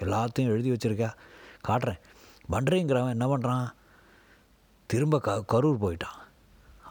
எல்லாத்தையும் 0.00 0.52
எழுதி 0.54 0.70
வச்சுருக்கா. 0.70 1.10
காட்டுறேன். 1.68 2.00
பண்றேங்கிறவன் 2.50 3.08
என்ன 3.08 3.26
பண்ணுறான் 3.26 3.70
திரும்ப 4.86 5.20
க 5.20 5.44
கரூர் 5.48 5.82
போயிட்டான். 5.84 6.18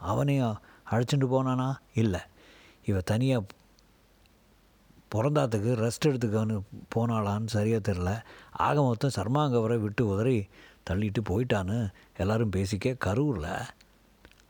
அவனையும் 0.00 0.58
அழைச்சிட்டு 0.90 1.26
போனானா? 1.34 1.68
இல்லை. 1.94 2.20
இவள் 2.84 3.08
தனியாக 3.12 3.42
பிறந்தாத்துக்கு 5.14 5.70
ரெஸ்ட் 5.84 6.08
எடுத்துக்கான்னு 6.08 6.54
போனாளான்னு 6.94 7.54
சரியாக 7.56 7.92
தெரில 7.92 8.10
ஆக 8.66 8.82
மொத்தம் 8.82 9.16
சர்மாங்கவரை 9.16 9.76
விட்டு 9.80 10.02
உதறி 10.06 10.38
தள்ளிட்டு 10.90 11.20
போயிட்டான்னு 11.30 11.78
எல்லோரும் 12.16 12.54
பேசிக்க 12.56 12.94
கரூரில். 13.06 13.52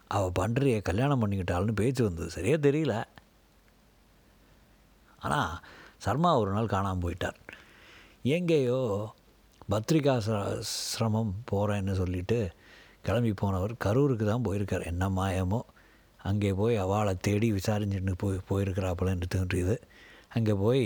அவள் 0.09 0.37
பண்டறியை 0.41 0.83
கல்யாணம் 0.83 1.23
பண்ணிக்கிட்டாள்னு 1.23 1.75
பேச்சு 1.81 2.03
வந்தது. 2.05 2.31
சரியாக 2.31 2.61
தெரியல. 2.69 2.95
ஆனால் 5.19 5.53
சர்மா 5.99 6.31
ஒரு 6.39 6.51
நாள் 6.51 6.73
காணாமல் 6.75 7.05
போயிட்டார். 7.05 7.39
எங்கேயோ 8.23 8.81
பத்ரிகா 9.71 10.15
சிரமம் 10.61 11.35
போகிறேன்னு 11.51 11.93
சொல்லிட்டு 11.93 12.39
கிளம்பி 13.03 13.33
போனவர் 13.33 13.73
கரூருக்கு 13.85 14.25
தான் 14.25 14.47
போயிருக்கார். 14.49 14.87
என்ன 14.87 15.09
மாயமோ 15.09 15.61
அங்கே 16.29 16.51
போய் 16.61 16.77
அவளை 16.85 17.13
தேடி 17.27 17.49
விசாரிச்சுட்டு 17.53 18.15
போய் 18.23 18.37
போயிருக்கிறாப்புலன்னு 18.51 19.29
தோன்றியது. 19.37 19.77
அங்கே 20.37 20.55
போய் 20.65 20.85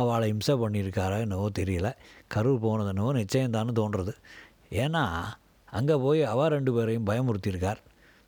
அவளை 0.00 0.26
இம்சை 0.34 0.54
பண்ணியிருக்காரா 0.62 1.16
என்னவோ 1.26 1.46
தெரியல. 1.60 1.88
கரூர் 2.34 2.64
போனது 2.64 2.88
என்னவோ 2.88 3.12
நிச்சயம்தான்னு 3.12 3.72
தோன்றுறது. 3.80 4.14
ஏன்னா 4.84 5.04
அங்கே 5.78 5.96
போய் 6.04 6.20
அவ 6.32 6.48
ரெண்டு 6.48 6.72
பேரையும் 6.76 7.08
பயமுறுத்தியிருக்கார். 7.10 7.80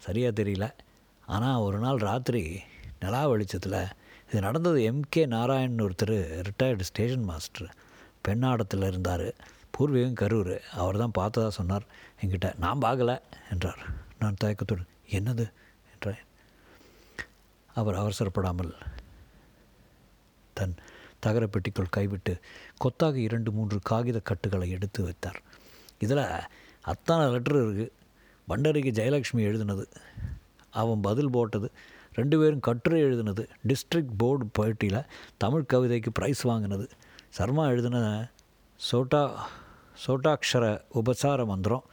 சரியாக 0.06 0.32
தெரியல. 0.40 0.66
ஆனால் 1.34 1.62
ஒரு 1.66 1.78
நாள் 1.78 2.04
ராத்திரி 2.08 2.42
நிலா 3.02 3.22
வெளிச்சத்தில் 3.32 3.80
இது 4.28 4.40
நடந்தது 4.40 4.80
எம்கே 4.90 5.22
நாராயணன் 5.34 5.84
ஒருத்தர் 5.86 6.16
ரிட்டையர்டு 6.48 6.84
ஸ்டேஷன் 6.90 7.26
மாஸ்டர் 7.30 7.68
பெண்ணாடத்தில் 8.26 8.86
இருந்தார். 8.90 9.26
பூர்வீகம் 9.74 10.18
கரூர். 10.20 10.54
அவர் 10.82 11.00
தான் 11.02 11.16
பார்த்ததா 11.18 11.48
சொன்னார். 11.58 11.86
என்கிட்ட 12.20 12.48
நான் 12.64 12.84
பார்க்கல 12.84 13.12
என்றார். 13.52 13.82
நான் 14.18 14.40
தயக்கத்துடன் 14.44 14.90
என்னது? 15.18 15.46
அவர் 17.74 17.94
அவசரப்படாமல் 17.94 18.72
தன் 20.52 20.74
தகரப்பெட்டிக்குள் 21.26 21.90
கைவிட்டு 21.90 22.40
கொத்தாக 22.76 23.18
இரண்டு 23.18 23.52
மூன்று 23.52 23.78
காகித 23.82 24.20
கட்டுகளை 24.20 24.70
எடுத்து 24.70 25.02
வைத்தார். 25.02 25.40
இதில் 25.98 26.24
அத்தான 26.80 27.30
லெட்டர் 27.30 27.56
இருக்குது 27.56 27.90
பண்டரிக்கு 28.48 28.92
ஜெயலக்ஷ்மி 29.00 29.42
எழுதினது. 29.48 29.84
அவன் 30.70 31.00
பதில் 31.00 31.30
போட்டது. 31.30 31.70
ரெண்டு 32.14 32.38
பேரும் 32.38 32.60
கட்டுரை 32.60 33.02
எழுதினது. 33.02 33.48
டிஸ்ட்ரிக்ட் 33.68 34.16
போர்டு 34.16 34.46
போட்டியில் 34.52 35.02
தமிழ் 35.36 35.68
கவிதைக்கு 35.72 36.12
ப்ரைஸ் 36.20 36.42
வாங்கினது. 36.42 36.88
சர்மா 37.28 37.68
எழுதின 37.68 38.30
சோட்டா 38.76 39.48
சோட்டாக்ஷர 40.06 40.80
உபசார 40.88 41.44
மந்திரம். 41.44 41.84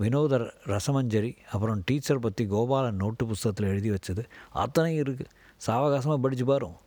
வினோதர் 0.00 0.46
ரசமஞ்சரி 0.72 1.30
அப்புறம் 1.52 1.82
டீச்சர் 1.84 2.24
பற்றி 2.24 2.44
கோபாலன் 2.46 3.00
நோட்டு 3.02 3.24
புஸ்தகத்தில் 3.26 3.70
எழுதி 3.72 3.90
வச்சது 3.90 4.22
அத்தனையும் 4.62 5.02
இருக்குது 5.04 5.32
சாவகாசமாக 5.66 6.18
படித்து 6.24 6.44
பாரும் 6.44 6.78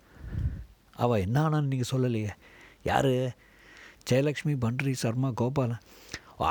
அவள் 1.03 1.23
என்ன 1.25 1.37
ஆனான்னு 1.45 1.71
நீங்கள் 1.73 1.91
சொல்லலையே. 1.91 2.31
யார்? 2.83 3.13
ஜெயலக்ஷ்மி 4.09 4.53
பன்றி 4.59 4.93
சர்மா 4.93 5.29
கோபாலன் 5.41 5.83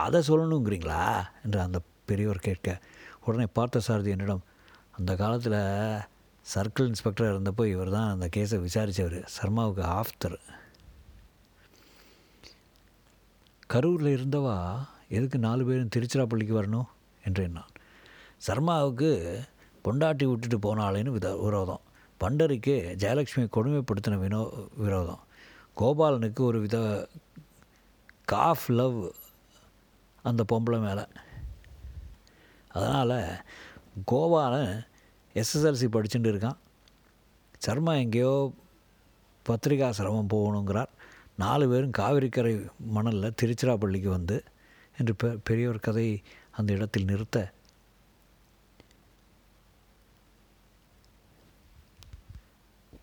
அதை 0.04 0.21
சொல்லணுங்கிறீங்களா? 0.28 1.00
என்று 1.45 1.59
அந்த 1.61 1.78
பெரியவர் 2.07 2.47
கேட்க 2.47 2.69
உடனே 3.25 3.47
பார்த்த 3.59 3.85
சாரதி 3.87 4.11
என்னிடம் 4.11 4.45
அந்த 4.99 5.12
காலத்தில் 5.16 5.59
சர்க்கிள் 6.47 6.88
இன்ஸ்பெக்டர் 6.90 7.31
இருந்தப்போ 7.33 7.64
இவர் 7.66 7.90
தான் 7.97 8.11
அந்த 8.11 8.26
கேஸை 8.37 8.59
விசாரித்தவர் 8.66 9.19
சர்மாவுக்கு 9.37 9.85
ஆஃப்தர். 9.99 10.38
கரூரில் 13.75 14.14
இருந்தவா 14.16 14.57
எதுக்கு 15.12 15.38
நாலு 15.38 15.64
பேரும் 15.64 15.88
திருச்சிராப்பள்ளிக்கு 15.97 16.54
வரணும்? 16.61 16.88
என்றேன் 17.25 17.50
நான். 17.50 17.73
சர்மாவுக்கு 18.37 19.40
பொண்டாட்டி 19.85 20.25
விட்டுட்டு 20.25 20.59
போனாலேன்னு 20.59 21.09
வித 21.09 21.37
விரோதம். 21.37 21.81
பண்டரிக்கு 22.21 22.75
ஜெயலக்ஷ்மி 22.99 23.49
கொடுமைப்படுத்தின 23.57 24.19
வினோ 24.19 24.42
விரோதம். 24.76 25.23
கோபாலனுக்கு 25.76 26.40
ஒரு 26.40 26.61
வித 26.61 27.09
காஃப் 28.25 28.66
லவ் 28.69 29.11
அந்த 30.23 30.45
பொம்பளை 30.52 30.81
மேலே. 30.81 31.04
அதனால் 32.69 33.45
கோபாலன் 34.12 34.87
எஸ்எஸ்எல்சி 35.35 35.88
படிச்சுட்டு 35.92 36.31
இருக்கான். 36.33 36.59
சர்மா 37.59 37.95
எங்கேயோ 37.95 38.52
பத்திரிகா 39.49 39.90
சிரமம் 39.90 40.33
போகணுங்கிறார். 40.35 40.92
நாலு 41.37 41.69
பேரும் 41.69 41.97
காவிரிக்கரை 41.99 42.69
மணலில் 42.78 43.35
திருச்சிராப்பள்ளிக்கு 43.42 44.09
வந்து 44.09 44.45
என்று 44.99 45.15
பெ 45.23 45.39
பெரியவர் 45.45 45.81
கதை 45.81 46.23
அந்த 46.51 46.73
இடத்தில் 46.73 47.05
நிறுத்த. 47.05 47.53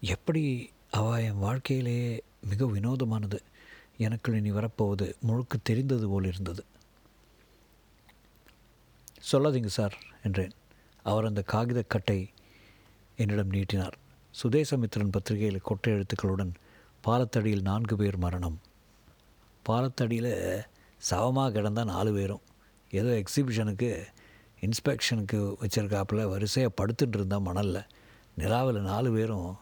எப்படி 0.01 0.43
அவ 0.91 1.21
என் 1.21 1.37
வாழ்க்கையிலேயே 1.37 2.23
மிக 2.49 2.65
வினோதமானது. 2.65 3.39
எனக்குள் 3.97 4.35
இனி 4.35 4.51
வரப்போவது 4.51 5.15
முழுக்க 5.19 5.57
தெரிந்தது 5.63 6.07
போல் 6.09 6.25
இருந்தது. 6.25 6.63
சொல்லாதீங்க 9.31 9.65
சார் 9.65 9.97
என்றேன். 10.23 10.51
அவர் 11.03 11.25
அந்த 11.25 11.41
காகித 11.41 11.81
கட்டை 11.81 12.29
என்னிடம் 13.17 13.49
நீட்டினார். 13.49 13.97
சுதேசமித்திரன் 14.43 15.11
பத்திரிகையில் 15.11 15.61
கொட்டை 15.61 15.93
எழுத்துக்களுடன் 15.93 16.53
பாலத்தடியில் 17.07 17.61
நான்கு 17.61 17.95
பேர் 17.95 18.17
மரணம். 18.17 18.59
பாலத்தடியில் 19.65 20.33
சவமாக 21.11 21.51
கிடந்தால் 21.51 21.85
நாலு 21.85 22.13
பேரும். 22.13 22.41
ஏதோ 22.91 23.07
எக்ஸிபிஷனுக்கு 23.07 24.03
இன்ஸ்பெக்ஷனுக்கு 24.61 25.55
வச்சுருக்காப்பில் 25.61 26.29
வரிசையாக 26.29 26.73
படுத்துட்டு 26.77 27.13
இருந்தால் 27.13 27.41
மணலில். 27.41 27.83
நிலாவில் 28.35 28.81
நாலு 28.81 29.11
பேரும் 29.11 29.55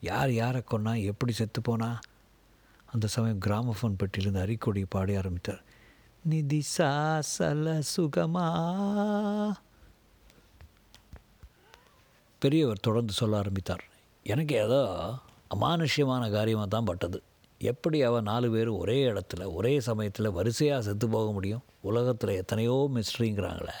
யார் 0.00 0.32
யாரை 0.32 0.62
கொன்னா 0.70 1.04
எப்படி 1.04 1.32
செத்து 1.32 1.60
போனா? 1.60 1.98
அந்த 2.86 3.06
சமயம் 3.06 3.38
கிராமஃபோன் 3.38 3.96
பெட்டியிலிருந்து 3.96 4.42
அரிக்கொடி 4.42 4.84
பாடி 4.88 5.16
ஆரம்பித்தார். 5.16 5.62
நிதி 6.24 6.62
சாசல 6.78 7.82
சுகமா? 7.96 8.46
பெரியவர் 12.38 12.80
தொடர்ந்து 12.80 13.12
சொல்ல 13.12 13.36
ஆரம்பித்தார். 13.36 13.84
எனக்கு 14.22 14.54
ஏதோ 14.54 14.82
அமானுஷ்யமான 15.54 16.30
காரியமாக 16.30 16.68
தான் 16.68 16.84
பட்டது. 16.84 17.22
எப்படி 17.58 18.02
அவள் 18.02 18.22
நாலு 18.22 18.50
பேர் 18.50 18.68
ஒரே 18.68 19.04
இடத்துல 19.04 19.54
ஒரே 19.54 19.80
சமயத்தில் 19.80 20.30
வரிசையாக 20.30 20.82
செத்து 20.82 21.08
போக 21.08 21.32
முடியும்? 21.32 21.62
உலகத்தில் 21.80 22.30
எத்தனையோ 22.30 22.90
மிஸ்ட்ரிங்கிறாங்களே 22.94 23.74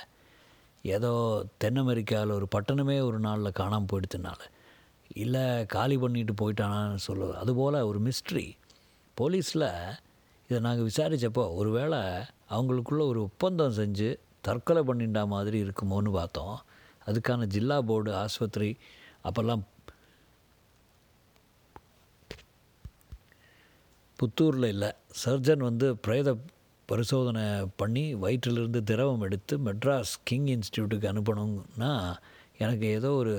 ஏதோ 0.82 1.44
தென் 1.56 1.76
அமெரிக்காவில் 1.76 2.34
ஒரு 2.34 2.48
பட்டணமே 2.54 3.02
ஒரு 3.02 3.18
நாளில் 3.18 3.52
காணாமல் 3.52 3.86
போயிடுத்துனால 3.92 4.40
இல்லை 5.14 5.66
காலி 5.66 5.98
பண்ணிட்டு 5.98 6.32
போயிட்டானான்னு 6.32 6.94
சொல்லுவது 6.94 7.38
அதுபோல் 7.38 7.80
ஒரு 7.80 8.00
மிஸ்ட்ரி 8.00 8.52
போலீஸில் 9.20 9.96
இதை 10.48 10.62
நாங்கள் 10.62 10.88
விசாரித்தப்போ 10.88 11.54
ஒரு 11.54 11.70
வேளை 11.70 11.98
அவங்களுக்குள்ள 12.50 13.06
ஒரு 13.06 13.22
ஒப்பந்தம் 13.22 13.74
செஞ்சு 13.74 14.16
தற்கொலை 14.40 14.82
பண்ணிட்டா 14.82 15.26
மாதிரி 15.26 15.62
இருக்குமோன்னு 15.62 16.10
பார்த்தோம். 16.12 16.62
அதுக்கான 17.06 17.46
ஜில்லா 17.46 17.82
போர்டு 17.82 18.14
ஆஸ்பத்திரி 18.14 18.76
அப்போல்லாம் 19.24 19.60
புத்தூரில் 24.24 24.72
இல்லை. 24.74 24.90
சர்ஜன் 25.24 25.64
வந்து 25.68 25.86
பிரேத 26.06 26.36
பரிசோதனை 26.88 27.44
பண்ணி 27.80 28.02
வயிற்றிலிருந்து 28.22 28.80
திரவம் 28.90 29.22
எடுத்து 29.26 29.54
மெட்ராஸ் 29.68 30.12
கிங் 30.28 30.48
இன்ஸ்டியூட்டுக்கு 30.54 31.06
அனுப்பணும்னா 31.12 31.92
எனக்கு 32.64 32.86
ஏதோ 32.98 33.10
ஒரு 33.20 33.34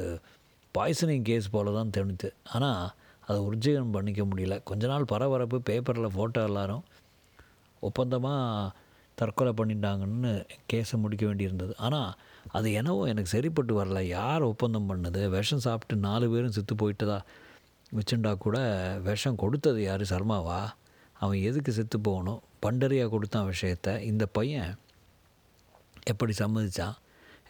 பாய்சனிங் 0.76 1.28
கேஸ் 1.30 1.54
போல 1.56 1.74
தான் 1.78 1.94
தோணுது. 1.98 2.30
ஆனால் 2.56 2.82
அதை 3.28 3.38
உர்ஜீகம் 3.50 3.94
பண்ணிக்க 3.96 4.24
முடியல. 4.30 4.56
கொஞ்ச 4.70 4.84
நாள் 4.92 5.12
பரபரப்பு 5.12 5.58
பேப்பரில் 5.70 6.16
ஃபோட்டோ 6.16 6.42
எல்லாரும் 6.50 6.84
ஒப்பந்தமாக 7.84 8.74
தற்கொலை 9.18 9.52
பண்ணிட்டாங்கன்னு 9.60 10.32
கேஸை 10.72 10.98
முடிக்க 11.04 11.24
வேண்டியிருந்தது. 11.30 11.74
ஆனால் 11.86 12.12
அது 12.58 12.68
என்னவோ 12.80 13.02
எனக்கு 13.12 13.34
சரிப்பட்டு 13.36 13.74
வரல. 13.80 14.00
யார் 14.18 14.50
ஒப்பந்தம் 14.52 14.90
பண்ணுது? 14.92 15.22
விஷம் 15.36 15.66
சாப்பிட்டு 15.68 15.96
நாலு 16.08 16.26
பேரும் 16.34 16.56
செத்து 16.58 16.76
போயிட்டதா? 16.82 17.20
வச்சுண்டா 17.98 18.38
கூட 18.38 18.58
விஷம் 19.04 19.36
கொடுத்தது 19.36 19.84
யார் 19.84 20.02
சர்மாவா? 20.02 20.60
அவன் 21.14 21.38
எதுக்கு 21.38 21.72
செத்து 21.72 22.00
போகணும்? 22.00 22.42
பண்டறியாக 22.60 23.10
கொடுத்தான் 23.10 23.54
விஷயத்த. 23.54 24.02
இந்த 24.02 24.26
பையன் 24.26 24.78
எப்படி 26.04 26.34
சம்மதிச்சான்? 26.38 26.96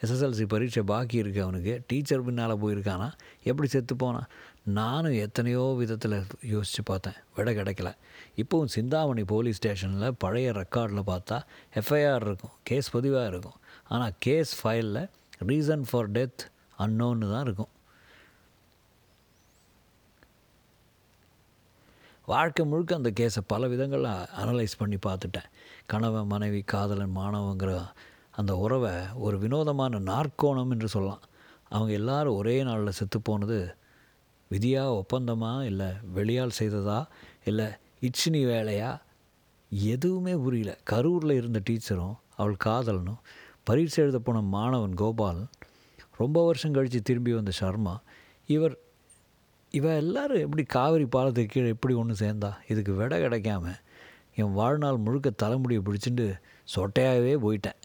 எஸ்எஸ்எல்சி 0.02 0.44
பரீட்சை 0.48 0.82
பாக்கி 0.82 1.16
இருக்கு 1.16 1.42
அவனுக்கு. 1.42 1.82
டீச்சர் 1.86 2.24
பின்னால் 2.24 2.62
போயிருக்கானா? 2.62 3.12
எப்படி 3.42 3.68
செத்து 3.68 3.96
போனான்? 3.96 4.28
நானும் 4.62 5.12
எத்தனையோ 5.12 5.74
விதத்தில் 5.78 6.24
யோசித்து 6.42 6.82
பார்த்தேன். 6.82 7.18
விட 7.36 7.52
கிடைக்கல. 7.52 7.94
இப்போவும் 8.36 8.64
சிந்தாமணி 8.64 9.24
போலீஸ் 9.24 9.56
ஸ்டேஷனில் 9.56 10.14
பழைய 10.18 10.52
ரெக்கார்டில் 10.52 11.02
பார்த்தா 11.06 11.40
எஃப்ஐஆர் 11.74 12.26
இருக்கும். 12.26 12.50
கேஸ் 12.62 12.96
பதிவாக 12.96 13.26
இருக்கும். 13.26 13.58
ஆனால் 13.84 14.12
கேஸ் 14.18 14.66
ஃபைலில் 14.66 15.08
ரீசன் 15.46 15.84
ஃபார் 15.90 16.10
டெத் 16.10 16.42
அன்னோன்னு 16.78 17.30
தான் 17.32 17.44
இருக்கும். 17.44 17.72
வாழ்க்கை 22.26 22.66
முழுக்க 22.66 22.94
அந்த 22.94 23.10
கேஸை 23.20 23.40
பல 23.46 23.68
விதங்களில் 23.68 24.26
அனலைஸ் 24.42 24.78
பண்ணி 24.78 24.96
பார்த்துட்டேன். 25.06 25.48
கணவன் 25.86 26.26
மனைவி 26.26 26.60
காதலன் 26.60 27.16
மாணவங்கிற 27.16 27.86
அந்த 28.30 28.56
உறவை 28.56 28.94
ஒரு 29.14 29.38
வினோதமான 29.38 29.98
நாற்கோணம் 29.98 30.70
என்று 30.70 30.88
சொல்லலாம். 30.88 31.22
அவங்க 31.68 31.92
எல்லாரும் 31.92 32.34
ஒரே 32.34 32.62
நாளில் 32.62 32.90
செத்து 32.90 33.20
போனது 33.20 33.58
விதியாக 34.48 35.02
ஒப்பந்தமா 35.02 35.64
இல்லை 35.64 35.86
வெளியால் 36.14 36.58
செய்ததா 36.58 37.06
இல்லை 37.44 37.66
இச்சினி 38.00 38.42
வேலையா? 38.44 38.90
எதுவுமே 39.70 40.34
புரியல. 40.34 40.78
கரூரில் 40.90 41.32
இருந்த 41.32 41.60
டீச்சரும் 41.70 42.16
அவள் 42.36 42.56
காதலனும் 42.64 43.22
பரீட்சை 43.62 44.04
எழுத 44.04 44.18
போன 44.18 44.40
மாணவன் 44.40 44.94
கோபால் 44.94 45.46
ரொம்ப 46.16 46.44
வருஷம் 46.44 46.72
கழித்து 46.72 47.02
திரும்பி 47.02 47.32
வந்த 47.32 47.50
சர்மா 47.50 48.00
இவர் 48.46 48.76
இவ 49.70 49.96
எல்லாரும் 49.96 50.38
எப்படி 50.38 50.62
காவிரி 50.62 51.04
பாலத்துக்கு 51.04 51.46
கீழே 51.46 51.68
எப்படி 51.68 51.94
ஒன்று 51.94 52.26
சேர்ந்தா? 52.26 52.56
இதுக்கு 52.68 52.92
விடை 52.94 53.20
கிடைக்காம 53.20 53.74
என் 54.34 54.52
வாழ்நாள் 54.52 54.96
முழுக்க 54.96 55.30
தலைமுடியை 55.30 55.82
பிடிச்சிட்டு 55.82 56.40
சொட்டையாகவே 56.76 57.34
போயிட்டேன். 57.36 57.80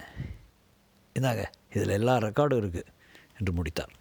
இந்தாங்க 1.20 1.44
இதில் 1.74 1.90
எல்லா 1.90 2.18
ரெக்கார்டும் 2.18 2.62
இருக்குது 2.62 2.90
என்று 3.40 3.54
முடித்தார். 3.54 3.92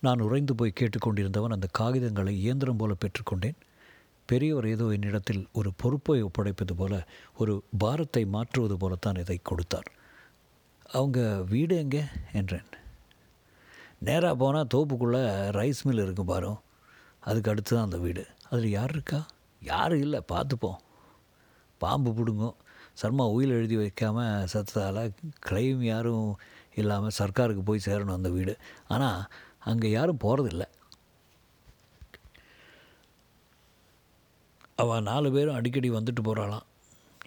நான் 0.00 0.20
உறைந்து 0.20 0.54
போய் 0.54 0.72
கேட்டுக்கொண்டிருந்தவன் 0.80 1.52
அந்த 1.52 1.68
காகிதங்களை 1.78 2.28
இயந்திரம் 2.28 2.76
போல 2.76 2.92
பெற்றுக்கொண்டேன். 2.92 3.58
பெரியவர் 4.26 4.66
ஏதோ 4.66 4.84
என்னிடத்தில் 4.84 5.46
ஒரு 5.52 5.72
பொறுப்பை 5.76 6.22
ஒப்படைப்பது 6.22 6.74
போல 6.76 7.06
ஒரு 7.36 7.62
பாரத்தை 7.78 8.24
மாற்றுவது 8.24 8.76
போலத்தான் 8.76 9.14
இதை 9.14 9.40
கொடுத்தார். 9.42 9.90
அவங்க 10.84 11.42
வீடு 11.48 11.76
எங்கே? 11.76 12.02
என்றேன். 12.32 12.68
நேராக 14.06 14.34
போனால் 14.42 14.70
தோப்புக்குள்ளே 14.74 15.22
ரைஸ் 15.58 15.82
மில் 15.82 16.04
இருக்கும் 16.04 16.30
பாரு. 16.32 16.52
அதுக்கு 17.28 17.50
அடுத்து 17.50 17.72
தான் 17.74 17.86
அந்த 17.88 17.98
வீடு. 18.04 18.22
அதில் 18.50 18.74
யார் 18.78 18.92
இருக்கா? 18.96 19.20
யாரும் 19.72 20.02
இல்லை. 20.06 20.20
பார்த்துப்போம். 20.32 20.80
பாம்பு 21.78 22.10
பிடுங்கும். 22.18 22.56
சர்மா 23.00 23.24
உயில் 23.34 23.56
எழுதி 23.58 23.76
வைக்காமல் 23.76 24.48
சத்ததால் 24.52 25.14
கிளைம் 25.48 25.82
யாரும் 25.92 26.26
இல்லாமல் 26.80 27.16
சர்க்காருக்கு 27.18 27.62
போய் 27.68 27.86
சேரணும் 27.86 28.18
அந்த 28.18 28.30
வீடு. 28.36 28.54
ஆனால் 28.94 29.20
அங்கே 29.70 29.90
யாரும் 29.90 30.22
போகிறதில்ல 30.24 30.64
அவள் 34.82 35.06
நாலு 35.10 35.28
பேரும் 35.32 35.56
அடிக்கடி 35.58 35.88
வந்துட்டு 35.90 36.22
போகிறாளாம் 36.28 36.66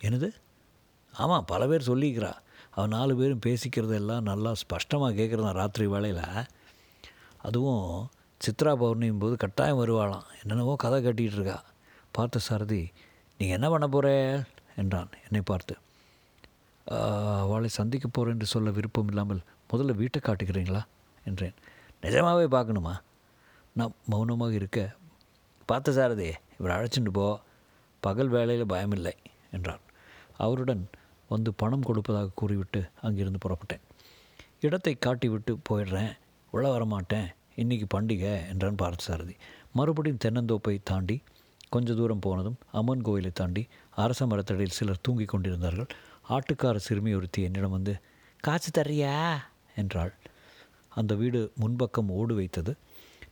என்னது? 0.06 0.30
ஆமாம் 1.14 1.46
பல 1.52 1.68
பேர் 1.68 1.90
சொல்லிக்கிறா 1.92 2.32
அவன் 2.76 2.94
நாலு 2.98 3.14
பேரும் 3.20 3.44
பேசிக்கிறதெல்லாம் 3.46 4.28
நல்லா 4.30 4.52
ஸ்பஷ்டமாக 4.62 5.18
கேட்குறதான் 5.20 5.60
ராத்திரி 5.62 5.86
வேலையில் 5.94 6.24
அதுவும் 7.48 7.86
சித்ரா 8.42 8.72
பௌர்ணமி 8.82 9.18
போது 9.24 9.36
கட்டாயம் 9.44 9.80
வருவாளாம். 9.82 10.28
என்னென்னவோ 10.42 10.74
கதை 10.84 10.98
கட்டிகிட்டு 11.06 11.38
இருக்கா. 11.40 11.58
பார்த்த 12.16 12.42
சாரதி 12.48 12.82
நீங்கள் 13.40 13.58
என்ன 13.58 13.68
பண்ண 13.74 13.86
போகிற 13.96 14.08
என்றான். 14.82 15.12
என்னை 15.26 15.42
பார்த்து 15.52 15.76
அவளை 17.44 17.70
சந்திக்க 17.78 18.08
போகிறேன் 18.08 18.36
என்று 18.36 18.48
சொல்ல 18.54 18.72
விருப்பம் 18.78 19.10
இல்லாமல் 19.12 19.42
முதல்ல 19.72 19.94
வீட்டை 20.02 20.20
காட்டுகிறீங்களா? 20.22 20.82
என்றேன். 21.26 21.56
நிஜமாகவே 22.04 22.48
பார்க்கணுமா? 22.56 22.94
நான் 23.76 23.96
மௌனமாக 24.12 24.54
இருக்க. 24.60 24.80
பார்த்த 25.70 25.96
சாரதி 25.98 26.30
இவர் 26.58 26.76
அழைச்சிட்டு 26.76 27.14
போ. 27.18 27.26
பகல் 28.04 28.32
வேலையில் 28.36 28.72
பயமில்லை 28.74 29.16
என்றான். 29.56 29.84
அவருடன் 30.46 30.84
வந்து 31.30 31.50
பணம் 31.62 31.88
கொடுப்பதாக 31.88 32.36
கூறிவிட்டு 32.40 32.82
அங்கிருந்து 33.06 33.42
புறப்பட்டேன். 33.46 33.84
இடத்தை 34.66 34.94
காட்டிவிட்டு 35.06 35.54
போயிடுறேன். 35.70 36.14
உள்ள 36.56 36.78
வரமாட்டேன் 36.78 37.28
இன்றைக்கி 37.56 37.86
பண்டிகை 37.94 38.48
என்றான் 38.48 38.76
பார்த்தசாரதி 38.76 39.36
மறுபடியும் 39.72 40.18
தென்னந்தோப்பை 40.26 40.80
தாண்டி 40.84 41.22
கொஞ்ச 41.70 41.94
தூரம் 41.94 42.20
போனதும் 42.20 42.58
அம்மன் 42.72 43.02
கோயிலை 43.02 43.32
தாண்டி 43.34 43.68
அரச 43.96 44.26
மரத்தடியில் 44.26 44.70
சிலர் 44.70 45.00
தூங்கிக் 45.02 45.28
கொண்டிருந்தார்கள். 45.28 45.88
ஆட்டுக்கார 46.30 46.76
சிறுமி 46.76 47.14
ஒருத்தி 47.14 47.42
என்னிடம் 47.42 47.72
வந்து 47.72 48.00
காசு 48.40 48.72
தர்றியா? 48.72 49.38
என்றாள். 49.76 50.14
அந்த 50.90 51.16
வீடு 51.16 51.52
முன்பக்கம் 51.60 52.08
ஓடு 52.08 52.36
வைத்தது. 52.36 52.76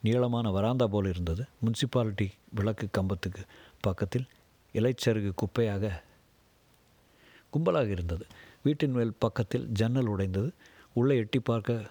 நீளமான 0.02 0.52
வராந்தா 0.52 0.88
போல் 0.88 1.06
இருந்தது. 1.06 1.46
முன்சிபாலிட்டி 1.66 2.32
விளக்கு 2.50 2.88
கம்பத்துக்கு 2.92 3.46
பக்கத்தில் 3.82 4.28
இலைச்சருகு 4.74 5.32
குப்பையாக 5.36 5.92
கும்பலாக 7.54 7.88
இருந்தது. 7.88 8.26
வீட்டின் 8.64 8.92
மேல் 8.92 9.14
பக்கத்தில் 9.20 9.68
ஜன்னல் 9.68 10.06
உடைந்தது. 10.06 10.54
உள்ளே 10.94 11.18
எட்டி 11.18 11.40
பார்க்க 11.40 11.82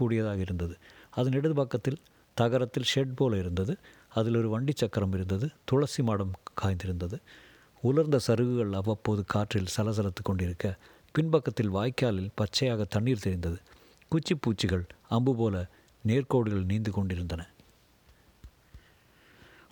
கூடியதாக 0.00 0.40
இருந்தது. 0.40 0.74
அதன் 1.10 1.32
இடது 1.32 1.54
பக்கத்தில் 1.54 2.02
தகரத்தில் 2.36 2.88
ஷெட் 2.94 3.16
போல 3.16 3.38
இருந்தது. 3.38 3.74
அதில் 4.14 4.36
ஒரு 4.36 4.48
வண்டி 4.48 4.72
சக்கரம் 4.76 5.14
இருந்தது. 5.14 5.46
துளசி 5.64 6.02
மாடம் 6.02 6.34
காய்ந்திருந்தது. 6.62 7.18
உலர்ந்த 7.82 8.18
சருகுகள் 8.26 8.72
அவ்வப்போது 8.72 9.22
காற்றில் 9.26 9.72
சலசலத்து 9.76 10.22
கொண்டிருக்க 10.22 10.66
பின்பக்கத்தில் 11.12 11.74
வாய்க்காலில் 11.74 12.34
பச்சையாக 12.34 12.84
தண்ணீர் 12.84 13.24
தெரிந்தது. 13.26 13.58
குச்சி 14.08 14.34
பூச்சிகள் 14.34 14.84
அம்பு 15.08 15.32
போல 15.34 15.56
நேர்கோடுகள் 16.06 16.66
நீந்து 16.70 16.90
கொண்டிருந்தன. 16.90 17.42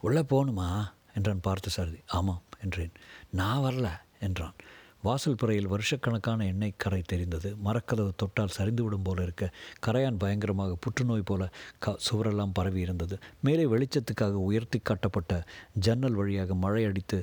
உள்ளே 0.00 0.20
போகணுமா? 0.20 0.68
என்றான் 1.14 1.40
பார்த்த 1.40 1.68
சாரதி 1.68 2.00
ஆமாம் 2.06 2.42
என்றேன். 2.62 2.92
நான் 3.30 3.62
வரல 3.62 3.88
என்றான். 4.20 4.54
வாசல் 5.02 5.36
புறையில் 5.36 5.68
வருஷக்கணக்கான 5.68 6.46
எண்ணெய் 6.46 6.74
கரை 6.76 7.02
தெரிந்தது. 7.02 7.56
மரக்கதவு 7.64 8.12
தொட்டால் 8.16 8.54
சரிந்துவிடும் 8.58 9.04
போல 9.04 9.22
இருக்க 9.22 9.44
கரையான் 9.86 10.18
பயங்கரமாக 10.18 10.76
புற்றுநோய் 10.80 11.24
போல 11.24 11.42
க 11.78 11.98
சுவரெல்லாம் 12.06 12.54
பரவி 12.54 12.80
இருந்தது. 12.80 13.18
மேலே 13.42 13.64
வெளிச்சத்துக்காக 13.64 14.40
உயர்த்தி 14.48 14.78
காட்டப்பட்ட 14.78 15.44
ஜன்னல் 15.78 16.14
வழியாக 16.14 16.54
மழை 16.54 16.84
அடித்து 16.84 17.18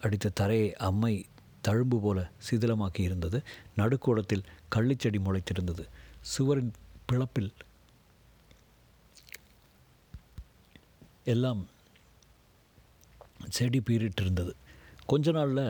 அடித்த 0.00 0.28
தரையை 0.40 0.74
அம்மை 0.88 1.14
தழும்பு 1.68 1.98
போல 2.00 2.18
சிதிலமாக்கி 2.50 3.00
இருந்தது. 3.00 3.40
நடுக்கூடத்தில் 3.76 4.46
கள்ளிச்செடி 4.74 5.20
முளைத்திருந்தது. 5.26 5.84
சுவரின் 6.20 6.72
பிளப்பில் 7.06 7.52
எல்லாம் 11.24 11.60
செடி 13.48 13.78
பீறிட்டு 13.80 14.22
இருந்தது 14.24 14.52
கொஞ்ச 15.06 15.30
நாளில் 15.30 15.66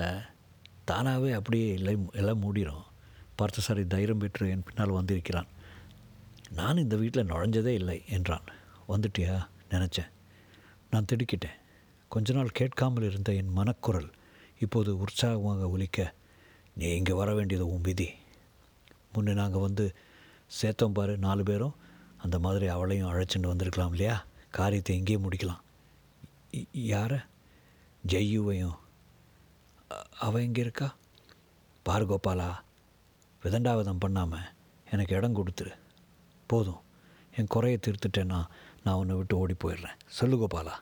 தானாகவே 0.90 1.30
அப்படியே 1.32 1.68
இல்லை 1.78 1.94
எல்லாம் 2.12 2.42
மூடிடும் 2.42 2.86
பார்த்தசாரி 3.36 3.82
தைரியம் 3.86 4.22
பெற்று 4.22 4.44
என் 4.48 4.66
பின்னால் 4.66 4.96
வந்திருக்கிறான். 4.98 5.48
நான் 6.50 6.82
இந்த 6.84 6.96
வீட்டில் 6.96 7.30
நுழைஞ்சதே 7.30 7.72
இல்லை 7.80 7.98
என்றான். 8.08 8.46
வந்துட்டியா? 8.88 9.34
நினச்சேன். 9.70 10.10
நான் 10.90 11.08
திடுக்கிட்டேன். 11.12 11.58
கொஞ்ச 12.12 12.32
நாள் 12.32 12.58
கேட்காமல் 12.60 13.06
இருந்த 13.08 13.30
என் 13.32 13.52
மனக்குரல் 13.52 14.08
இப்போது 14.58 14.90
உற்சாகமாக 14.98 15.68
ஒலிக்க 15.68 16.14
நீ 16.76 16.88
இங்கே 16.96 17.12
வர 17.12 17.30
வேண்டியது 17.34 17.66
உன் 17.72 17.86
விதி. 17.88 18.08
முன்னே 19.14 19.32
நாங்கள் 19.32 19.64
வந்து 19.66 19.84
சேர்த்தோம் 20.60 20.96
பாரு 20.98 21.14
நாலு 21.26 21.42
பேரும். 21.42 21.76
அந்த 22.16 22.36
மாதிரி 22.38 22.66
அவளையும் 22.66 23.10
அழைச்சிட்டு 23.10 23.52
வந்திருக்கலாம் 23.52 23.90
இல்லையா? 23.90 24.16
காரியத்தை 24.50 24.96
இங்கேயே 24.96 25.18
முடிக்கலாம். 25.18 25.62
யாரை? 26.92 27.18
ஜெய்யுவையும் 28.04 28.78
அவள் 30.18 30.42
எங்கே 30.42 30.60
இருக்கா? 30.60 30.94
பார் 31.82 32.06
கோபாலா 32.06 32.48
விதண்டாவதம் 33.42 33.98
பண்ணாமல் 33.98 34.50
எனக்கு 34.90 35.14
இடம் 35.14 35.36
கொடுத்துரு. 35.36 35.72
போதும். 36.46 36.80
என் 37.36 37.46
குறையை 37.46 37.78
தீர்த்துட்டேன்னா 37.82 38.46
நான் 38.84 38.94
உன்னை 38.94 39.16
விட்டு 39.16 39.38
ஓடி 39.38 39.54
போயிடுறேன். 39.54 39.98
சொல்லு 40.06 40.36
கோபாலா. 40.36 40.74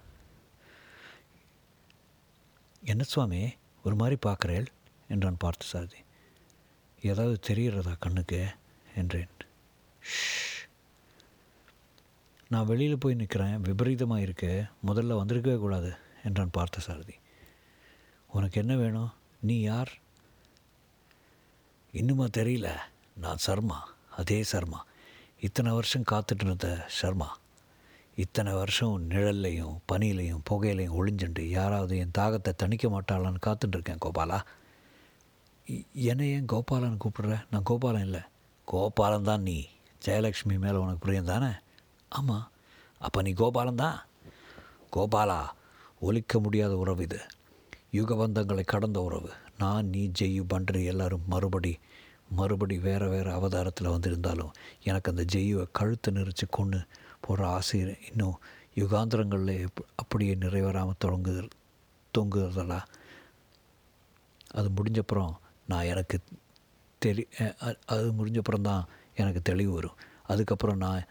என்ன 2.82 3.02
சுவாமி 3.02 3.54
ஒரு 3.82 3.94
மாதிரி 3.94 4.18
பார்க்குறேள்? 4.26 4.66
என்றான் 5.08 5.36
பார்த்து 5.38 5.66
சாரதி 5.66 6.00
ஏதாவது 7.02 7.38
தெரிகிறதா 7.48 7.94
கண்ணுக்கு? 7.98 8.40
என்றேன். 8.96 9.32
நான் 12.48 12.66
வெளியில் 12.66 12.98
போய் 12.98 13.14
நிற்கிறேன் 13.14 13.60
விபரீதமாக 13.60 14.20
இருக்கு 14.20 14.64
முதல்ல 14.86 15.18
வந்திருக்கவே 15.20 15.58
கூடாது 15.58 15.90
என்றான் 16.24 16.50
பார்த்த 16.50 16.80
சாரதி 16.80 17.16
உனக்கு 18.32 18.60
என்ன 18.60 18.76
வேணும்? 18.76 19.12
நீ 19.40 19.60
யார்? 19.60 19.92
இன்னுமா 21.92 22.24
தெரியல. 22.24 22.68
நான் 23.16 23.36
சர்மா. 23.36 23.88
அதே 24.10 24.42
சர்மா. 24.42 24.84
இத்தனை 25.40 25.72
வருஷம் 25.72 26.04
காத்துட்டு 26.10 26.44
இருந்த 26.44 26.84
சர்மா. 26.88 27.38
இத்தனை 28.16 28.52
வருஷம் 28.52 29.10
நிழல்லையும் 29.10 29.78
பனியிலையும் 29.92 30.40
புகையிலையும் 30.50 30.94
ஒளிஞ்சுண்டு 30.98 31.40
யாராவது 31.40 31.98
என் 31.98 32.10
தாகத்தை 32.18 32.52
தணிக்க 32.62 32.88
மாட்டாளான்னு 32.88 33.36
காத்துட்ருக்கேன் 33.46 33.98
கோபாலா. 34.04 34.40
என்னை 35.92 36.30
ஏன் 36.30 36.44
கோபாலன் 36.44 36.98
கூப்பிடுற? 37.04 37.44
நான் 37.50 37.62
கோபாலன் 37.62 38.04
இல்லை. 38.04 38.20
கோபாலன் 38.64 39.22
தான் 39.22 39.42
நீ. 39.42 39.68
ஜெயலக்ஷ்மி 40.04 40.58
மேலே 40.58 40.76
உனக்கு 40.76 40.98
புரியும் 40.98 41.24
தானே? 41.24 41.52
ஆமாம் 42.08 42.50
அப்போ 42.98 43.22
நீ 43.22 43.30
கோபாலன் 43.30 43.74
தான்? 43.74 44.06
கோபாலா 44.96 45.46
ஒழிக்க 46.00 46.40
முடியாத 46.40 46.76
உறவு 46.76 47.02
இது. 47.02 47.20
யுகபந்தங்களை 47.92 48.64
கடந்த 48.64 49.00
உறவு. 49.00 49.30
நான் 49.58 49.86
நீ 49.86 50.02
ஜெய்யு 50.18 50.42
பண்றி 50.52 50.84
எல்லாரும் 50.84 51.24
மறுபடி 51.26 51.72
மறுபடி 52.38 52.78
வேறு 52.78 53.06
வேறு 53.08 53.30
அவதாரத்தில் 53.32 53.94
வந்திருந்தாலும் 53.94 54.52
எனக்கு 54.82 55.10
அந்த 55.12 55.24
ஜெய்யுவை 55.34 55.64
கழுத்தை 55.72 56.10
நெரிச்சு 56.14 56.46
கொண்டு 56.50 56.78
போகிற 57.20 57.46
ஆசை 57.48 57.78
இன்னும் 58.10 58.36
யுகாந்திரங்களில் 58.76 59.68
அப்படியே 59.94 60.34
நிறைவேறாமல் 60.34 61.02
தொடங்கு 61.04 61.48
தொங்குறதா 62.14 62.80
அது 64.58 64.68
முடிஞ்சப்புறம் 64.76 65.32
நான் 65.66 65.88
எனக்கு 65.92 66.18
தெளி 66.98 67.22
அது 67.94 68.06
முடிஞ்சப்புறம் 68.18 68.66
தான் 68.70 68.84
எனக்கு 69.14 69.40
தெளிவு 69.42 69.72
வரும். 69.72 69.98
அதுக்கப்புறம் 70.22 70.82
நான் 70.84 71.06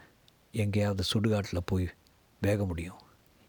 எங்கேயாவது 0.54 1.04
சுடுகாட்டில் 1.12 1.68
போய் 1.70 1.86
வேக 2.40 2.64
முடியும். 2.64 3.00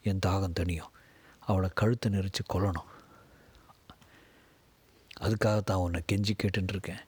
என் 0.04 0.24
தாகம் 0.26 0.58
தனியும் 0.60 0.94
அவளை 1.40 1.70
கழுத்தை 1.74 2.08
நெரிச்சு 2.12 2.44
கொல்லணும். 2.54 2.90
அதுக்காக 5.20 5.62
தான் 5.62 5.78
உன்னை 5.78 6.02
கெஞ்சி 6.12 6.34
கேட்டுருக்கேன் 6.44 7.00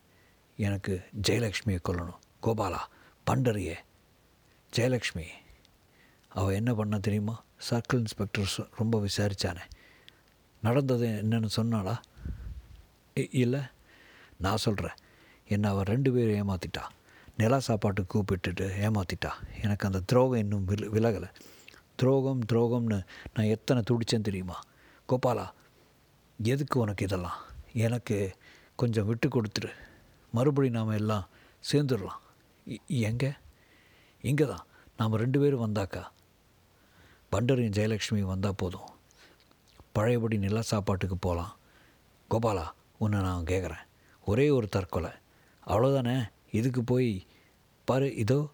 எனக்கு 0.55 1.01
ஜெயலக்ஷ்மியை 1.27 1.79
கொல்லணும். 1.89 2.19
கோபாலா 2.43 2.79
பண்டரியே. 3.25 3.75
ஜெயலக்ஷ்மி 4.75 5.25
அவள் 6.27 6.53
என்ன 6.53 6.73
பண்ண 6.73 6.99
தெரியுமா? 6.99 7.43
சர்க்கிள் 7.69 7.97
இன்ஸ்பெக்டர் 7.97 8.69
ரொம்ப 8.75 8.99
விசாரித்தானே 8.99 9.61
நடந்தது 10.61 11.07
என்னென்னு 11.07 11.49
சொன்னாளா? 11.55 11.95
இல்லை. 13.13 13.59
நான் 14.37 14.57
சொல்கிறேன் 14.57 14.95
என்னை 15.47 15.69
அவள் 15.69 15.83
ரெண்டு 15.83 16.11
பேரும் 16.11 16.47
ஏமாற்றிட்டா 16.47 16.83
நிலா 17.37 17.59
சாப்பாட்டுக்கு 17.59 18.13
கூப்பிட்டுட்டு 18.13 18.65
ஏமாற்றிட்டா 18.85 19.31
எனக்கு 19.61 19.85
அந்த 19.85 19.99
துரோகம் 19.99 20.39
இன்னும் 20.39 20.65
வில் 20.65 20.89
விலகலை. 20.91 21.29
துரோகம் 21.95 22.45
துரோகம்னு 22.53 23.05
நான் 23.33 23.51
எத்தனை 23.55 23.83
துடித்தேன் 23.91 24.21
தெரியுமா? 24.21 24.59
கோபாலா 25.09 25.49
எதுக்கு 26.43 26.79
உனக்கு 26.79 27.05
இதெல்லாம்? 27.05 27.41
எனக்கு 27.73 28.35
கொஞ்சம் 28.75 29.05
விட்டு 29.05 29.27
கொடுத்துரு. 29.27 29.69
மறுபடி 30.31 30.69
நாம் 30.69 30.89
எல்லாம் 30.89 31.27
சேர்ந்துடலாம். 31.71 32.19
இ- 32.67 32.77
எங்கே? 32.87 33.31
இங்கே 34.21 34.45
தான் 34.45 34.65
நாம் 34.97 35.15
ரெண்டு 35.15 35.39
பேரும் 35.39 35.65
வந்தாக்கா? 35.65 36.03
பண்டரின் 37.31 37.69
ஜெயலக்ஷ்மியும் 37.69 38.25
வந்தால் 38.25 38.55
போதும். 38.55 38.89
பழையபடி 39.91 40.37
நில 40.37 40.61
சாப்பாட்டுக்கு 40.61 41.17
போகலாம் 41.17 41.57
கோபாலா 42.29 42.67
உன்னை 42.97 43.21
நான் 43.21 43.43
கேட்குறேன் 43.43 43.87
ஒரே 44.25 44.49
ஒரு 44.49 44.67
தற்கொலை. 44.67 45.11
அவ்வளோதானே 45.67 46.29
இதுக்கு 46.51 46.83
போய் 46.83 47.25
பாரு 47.85 48.15
இதோ 48.15 48.49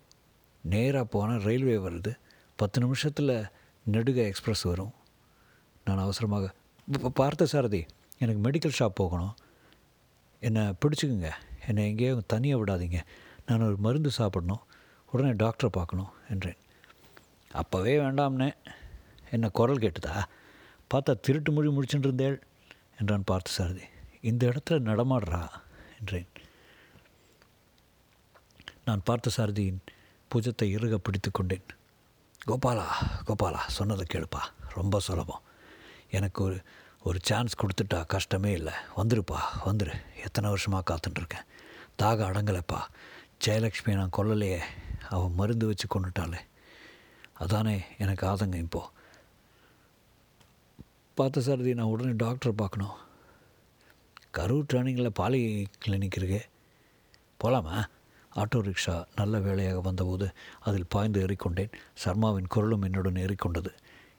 நேராக 0.62 1.06
போனால் 1.06 1.42
ரயில்வே 1.42 1.76
வருது. 1.76 2.18
பத்து 2.56 2.82
நிமிஷத்தில் 2.82 3.46
நெடுக 3.92 4.32
எக்ஸ்ப்ரெஸ் 4.32 4.64
வரும். 4.64 4.94
நான் 5.86 5.98
அவசரமாக 5.98 6.54
பார்த்த 7.14 7.46
சாரதி 7.46 7.86
எனக்கு 8.20 8.52
மெடிக்கல் 8.52 8.72
ஷாப் 8.80 8.96
போகணும். 8.96 9.36
என்னை 10.40 10.62
பிடிச்சிக்குங்க. 10.62 11.32
என்னை 11.68 11.88
எங்கேயும் 11.88 12.24
தனியாக 12.28 12.64
விடாதீங்க. 12.66 13.04
நான் 13.46 13.62
ஒரு 13.62 13.78
மருந்து 13.78 14.12
சாப்பிடணும். 14.12 14.60
உடனே 15.12 15.30
டாக்டரை 15.30 15.68
பார்க்கணும் 15.72 16.10
என்றேன். 16.30 16.58
அப்போவே 17.54 17.98
வேண்டாம்னே. 18.00 18.54
என்னை 19.32 19.50
குரல் 19.54 19.78
கேட்டுதா? 19.78 20.24
பார்த்தா 20.94 21.20
திருட்டு 21.20 21.52
மொழி 21.52 21.68
முடிச்சுட்டு 21.68 21.98
இருந்தேள் 21.98 22.42
என்றான் 23.00 23.24
பார்த்த 23.26 23.52
சாரதி 23.52 23.82
இந்த 24.22 24.48
இடத்துல 24.48 24.72
நடமாடுறா 24.72 25.50
என்றேன். 26.00 26.28
நான் 28.86 29.02
பார்த்த 29.04 29.32
சாரதியின் 29.38 29.80
புஜத்தை 30.36 30.64
இறுக 30.64 30.96
பிடித்து 30.96 31.32
கொண்டேன். 31.32 31.64
கோபாலா 32.48 32.86
கோபாலா 33.26 33.60
சொன்னதை 33.68 34.06
கேளுப்பா. 34.14 34.40
ரொம்ப 34.74 35.00
சுலபம். 35.00 35.42
எனக்கு 36.12 36.44
ஒரு 36.44 36.62
ஒரு 37.08 37.20
சான்ஸ் 37.28 37.54
கொடுத்துட்டா 37.62 38.00
கஷ்டமே 38.14 38.52
இல்லை. 38.52 38.74
வந்துருப்பா 38.98 39.40
வந்துரு. 39.66 39.96
எத்தனை 40.26 40.48
வருஷமாக 40.50 40.84
காத்துட்ருக்கேன் 40.90 41.48
தாக 42.02 42.26
அடங்கலைப்பா. 42.30 42.80
ஜெயலக்ஷ்மியை 43.46 43.98
நான் 44.00 44.16
கொல்லலையே. 44.18 44.60
அவன் 45.10 45.38
மருந்து 45.40 45.66
வச்சு 45.66 45.88
கொண்டுட்டாளே 45.94 46.40
அதானே 47.44 47.76
எனக்கு 47.98 48.24
ஆதங்கம் 48.28 48.66
இப்போது 48.66 48.94
பார்த்த 51.18 51.42
சாரதி 51.42 51.74
நான் 51.74 51.92
உடனே 51.94 52.14
டாக்டரை 52.24 52.54
பார்க்கணும். 52.62 52.96
கரூர் 54.38 54.70
ட்ரைனிங்கில் 54.72 55.18
பாலி 55.20 55.42
கிளினிக் 55.86 56.18
இருக்கே. 56.20 56.42
போகலாமா 57.38 57.78
ஆட்டோ 58.36 58.60
ரிக்ஷா 58.68 58.96
நல்ல 59.16 59.40
வேலையாக 59.40 59.80
வந்தபோது 59.82 60.28
அதில் 60.60 60.92
பாய்ந்து 60.96 61.22
ஏறிக்கொண்டேன். 61.26 61.74
சர்மாவின் 62.06 62.52
குரலும் 62.56 62.82
என்னுடன் 62.82 63.22
ஏறிக்கொண்டது. 63.26 63.72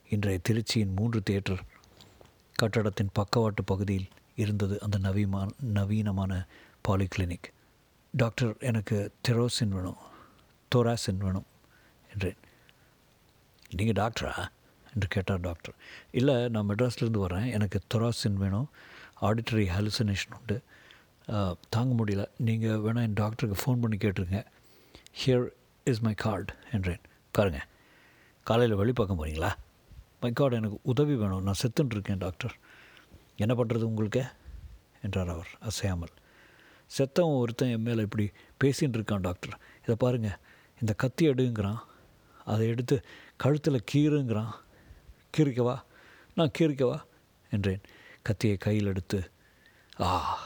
இன்றைய 0.09 0.39
திருச்சியின் 0.49 0.95
மூன்று 0.95 1.19
தியேட்டர் 1.23 1.61
கட்டடத்தின் 2.61 3.15
பக்கவாட்டு 3.19 3.63
பகுதியில் 3.71 4.09
இருந்தது 4.43 4.75
அந்த 4.85 4.97
நவீமான 5.05 5.49
நவீனமான 5.77 6.33
பாலிகிளினிக். 6.87 7.47
டாக்டர் 8.13 8.53
எனக்கு 8.69 8.97
தெரோசின் 9.27 9.73
வேணும் 9.75 9.99
தோராசின் 10.75 11.21
வேணும் 11.25 11.47
என்றேன். 12.13 12.39
நீங்கள் 13.77 13.99
டாக்டரா? 14.01 14.33
என்று 14.93 15.07
கேட்டார் 15.15 15.45
டாக்டர். 15.47 15.75
இல்லை 16.19 16.35
நான் 16.53 16.67
மெட்ராஸ்லேருந்து 16.69 17.23
வரேன். 17.25 17.49
எனக்கு 17.57 17.79
தொராசின் 17.93 18.39
வேணும் 18.43 18.67
ஆடிட்டரி 19.21 19.65
ஹாலுசினேஷன் 19.75 20.37
உண்டு. 20.39 20.57
தாங்க 21.75 21.91
முடியல. 21.99 22.23
நீங்கள் 22.49 22.81
வேணால் 22.85 23.07
என் 23.09 23.19
டாக்டருக்கு 23.21 23.57
ஃபோன் 23.61 23.81
பண்ணி 23.83 23.97
கேட்டுருங்க. 24.03 24.39
ஹியர் 25.21 25.47
இஸ் 25.91 26.03
மை 26.07 26.13
கார்டு 26.25 26.53
என்றேன். 26.75 27.03
பாருங்கள் 27.35 27.67
காலையில் 28.47 28.79
வெளிப்பக்கம் 28.81 29.19
போகிறீங்களா 29.19 29.51
மை 30.21 30.33
எனக்கு 30.49 30.79
உதவி 30.83 31.15
வேணும். 31.15 31.43
நான் 31.43 31.59
செத்துன்னு 31.61 31.91
இருக்கேன் 31.91 32.17
டாக்டர் 32.17 32.57
என்ன 33.35 33.53
பண்ணுறது 33.53 33.81
உங்களுக்கு? 33.81 34.23
என்றார் 35.01 35.29
அவர் 35.29 35.47
அசையாமல். 35.59 36.13
செத்தவன் 36.97 37.37
ஒருத்தன் 37.37 37.69
என் 37.69 37.81
மேலே 37.81 38.01
இப்படி 38.01 38.31
பேசின்னு 38.63 38.99
இருக்கான் 38.99 39.21
டாக்டர் 39.21 39.59
இதை 39.81 39.95
பாருங்கள் 39.95 40.37
இந்த 40.79 40.93
கத்தி 40.93 41.27
எடுங்கிறான். 41.27 41.79
அதை 42.45 42.67
எடுத்து 42.67 43.05
கழுத்தில் 43.37 43.83
கீறுங்கிறான். 43.93 44.51
கீரிக்கவா 45.37 45.81
நான் 46.35 46.51
கீரிக்கவா 46.59 47.01
என்றேன். 47.51 47.81
கத்தியை 48.21 48.57
கையில் 48.57 48.85
எடுத்து 48.85 49.31
ஆ 49.99 50.39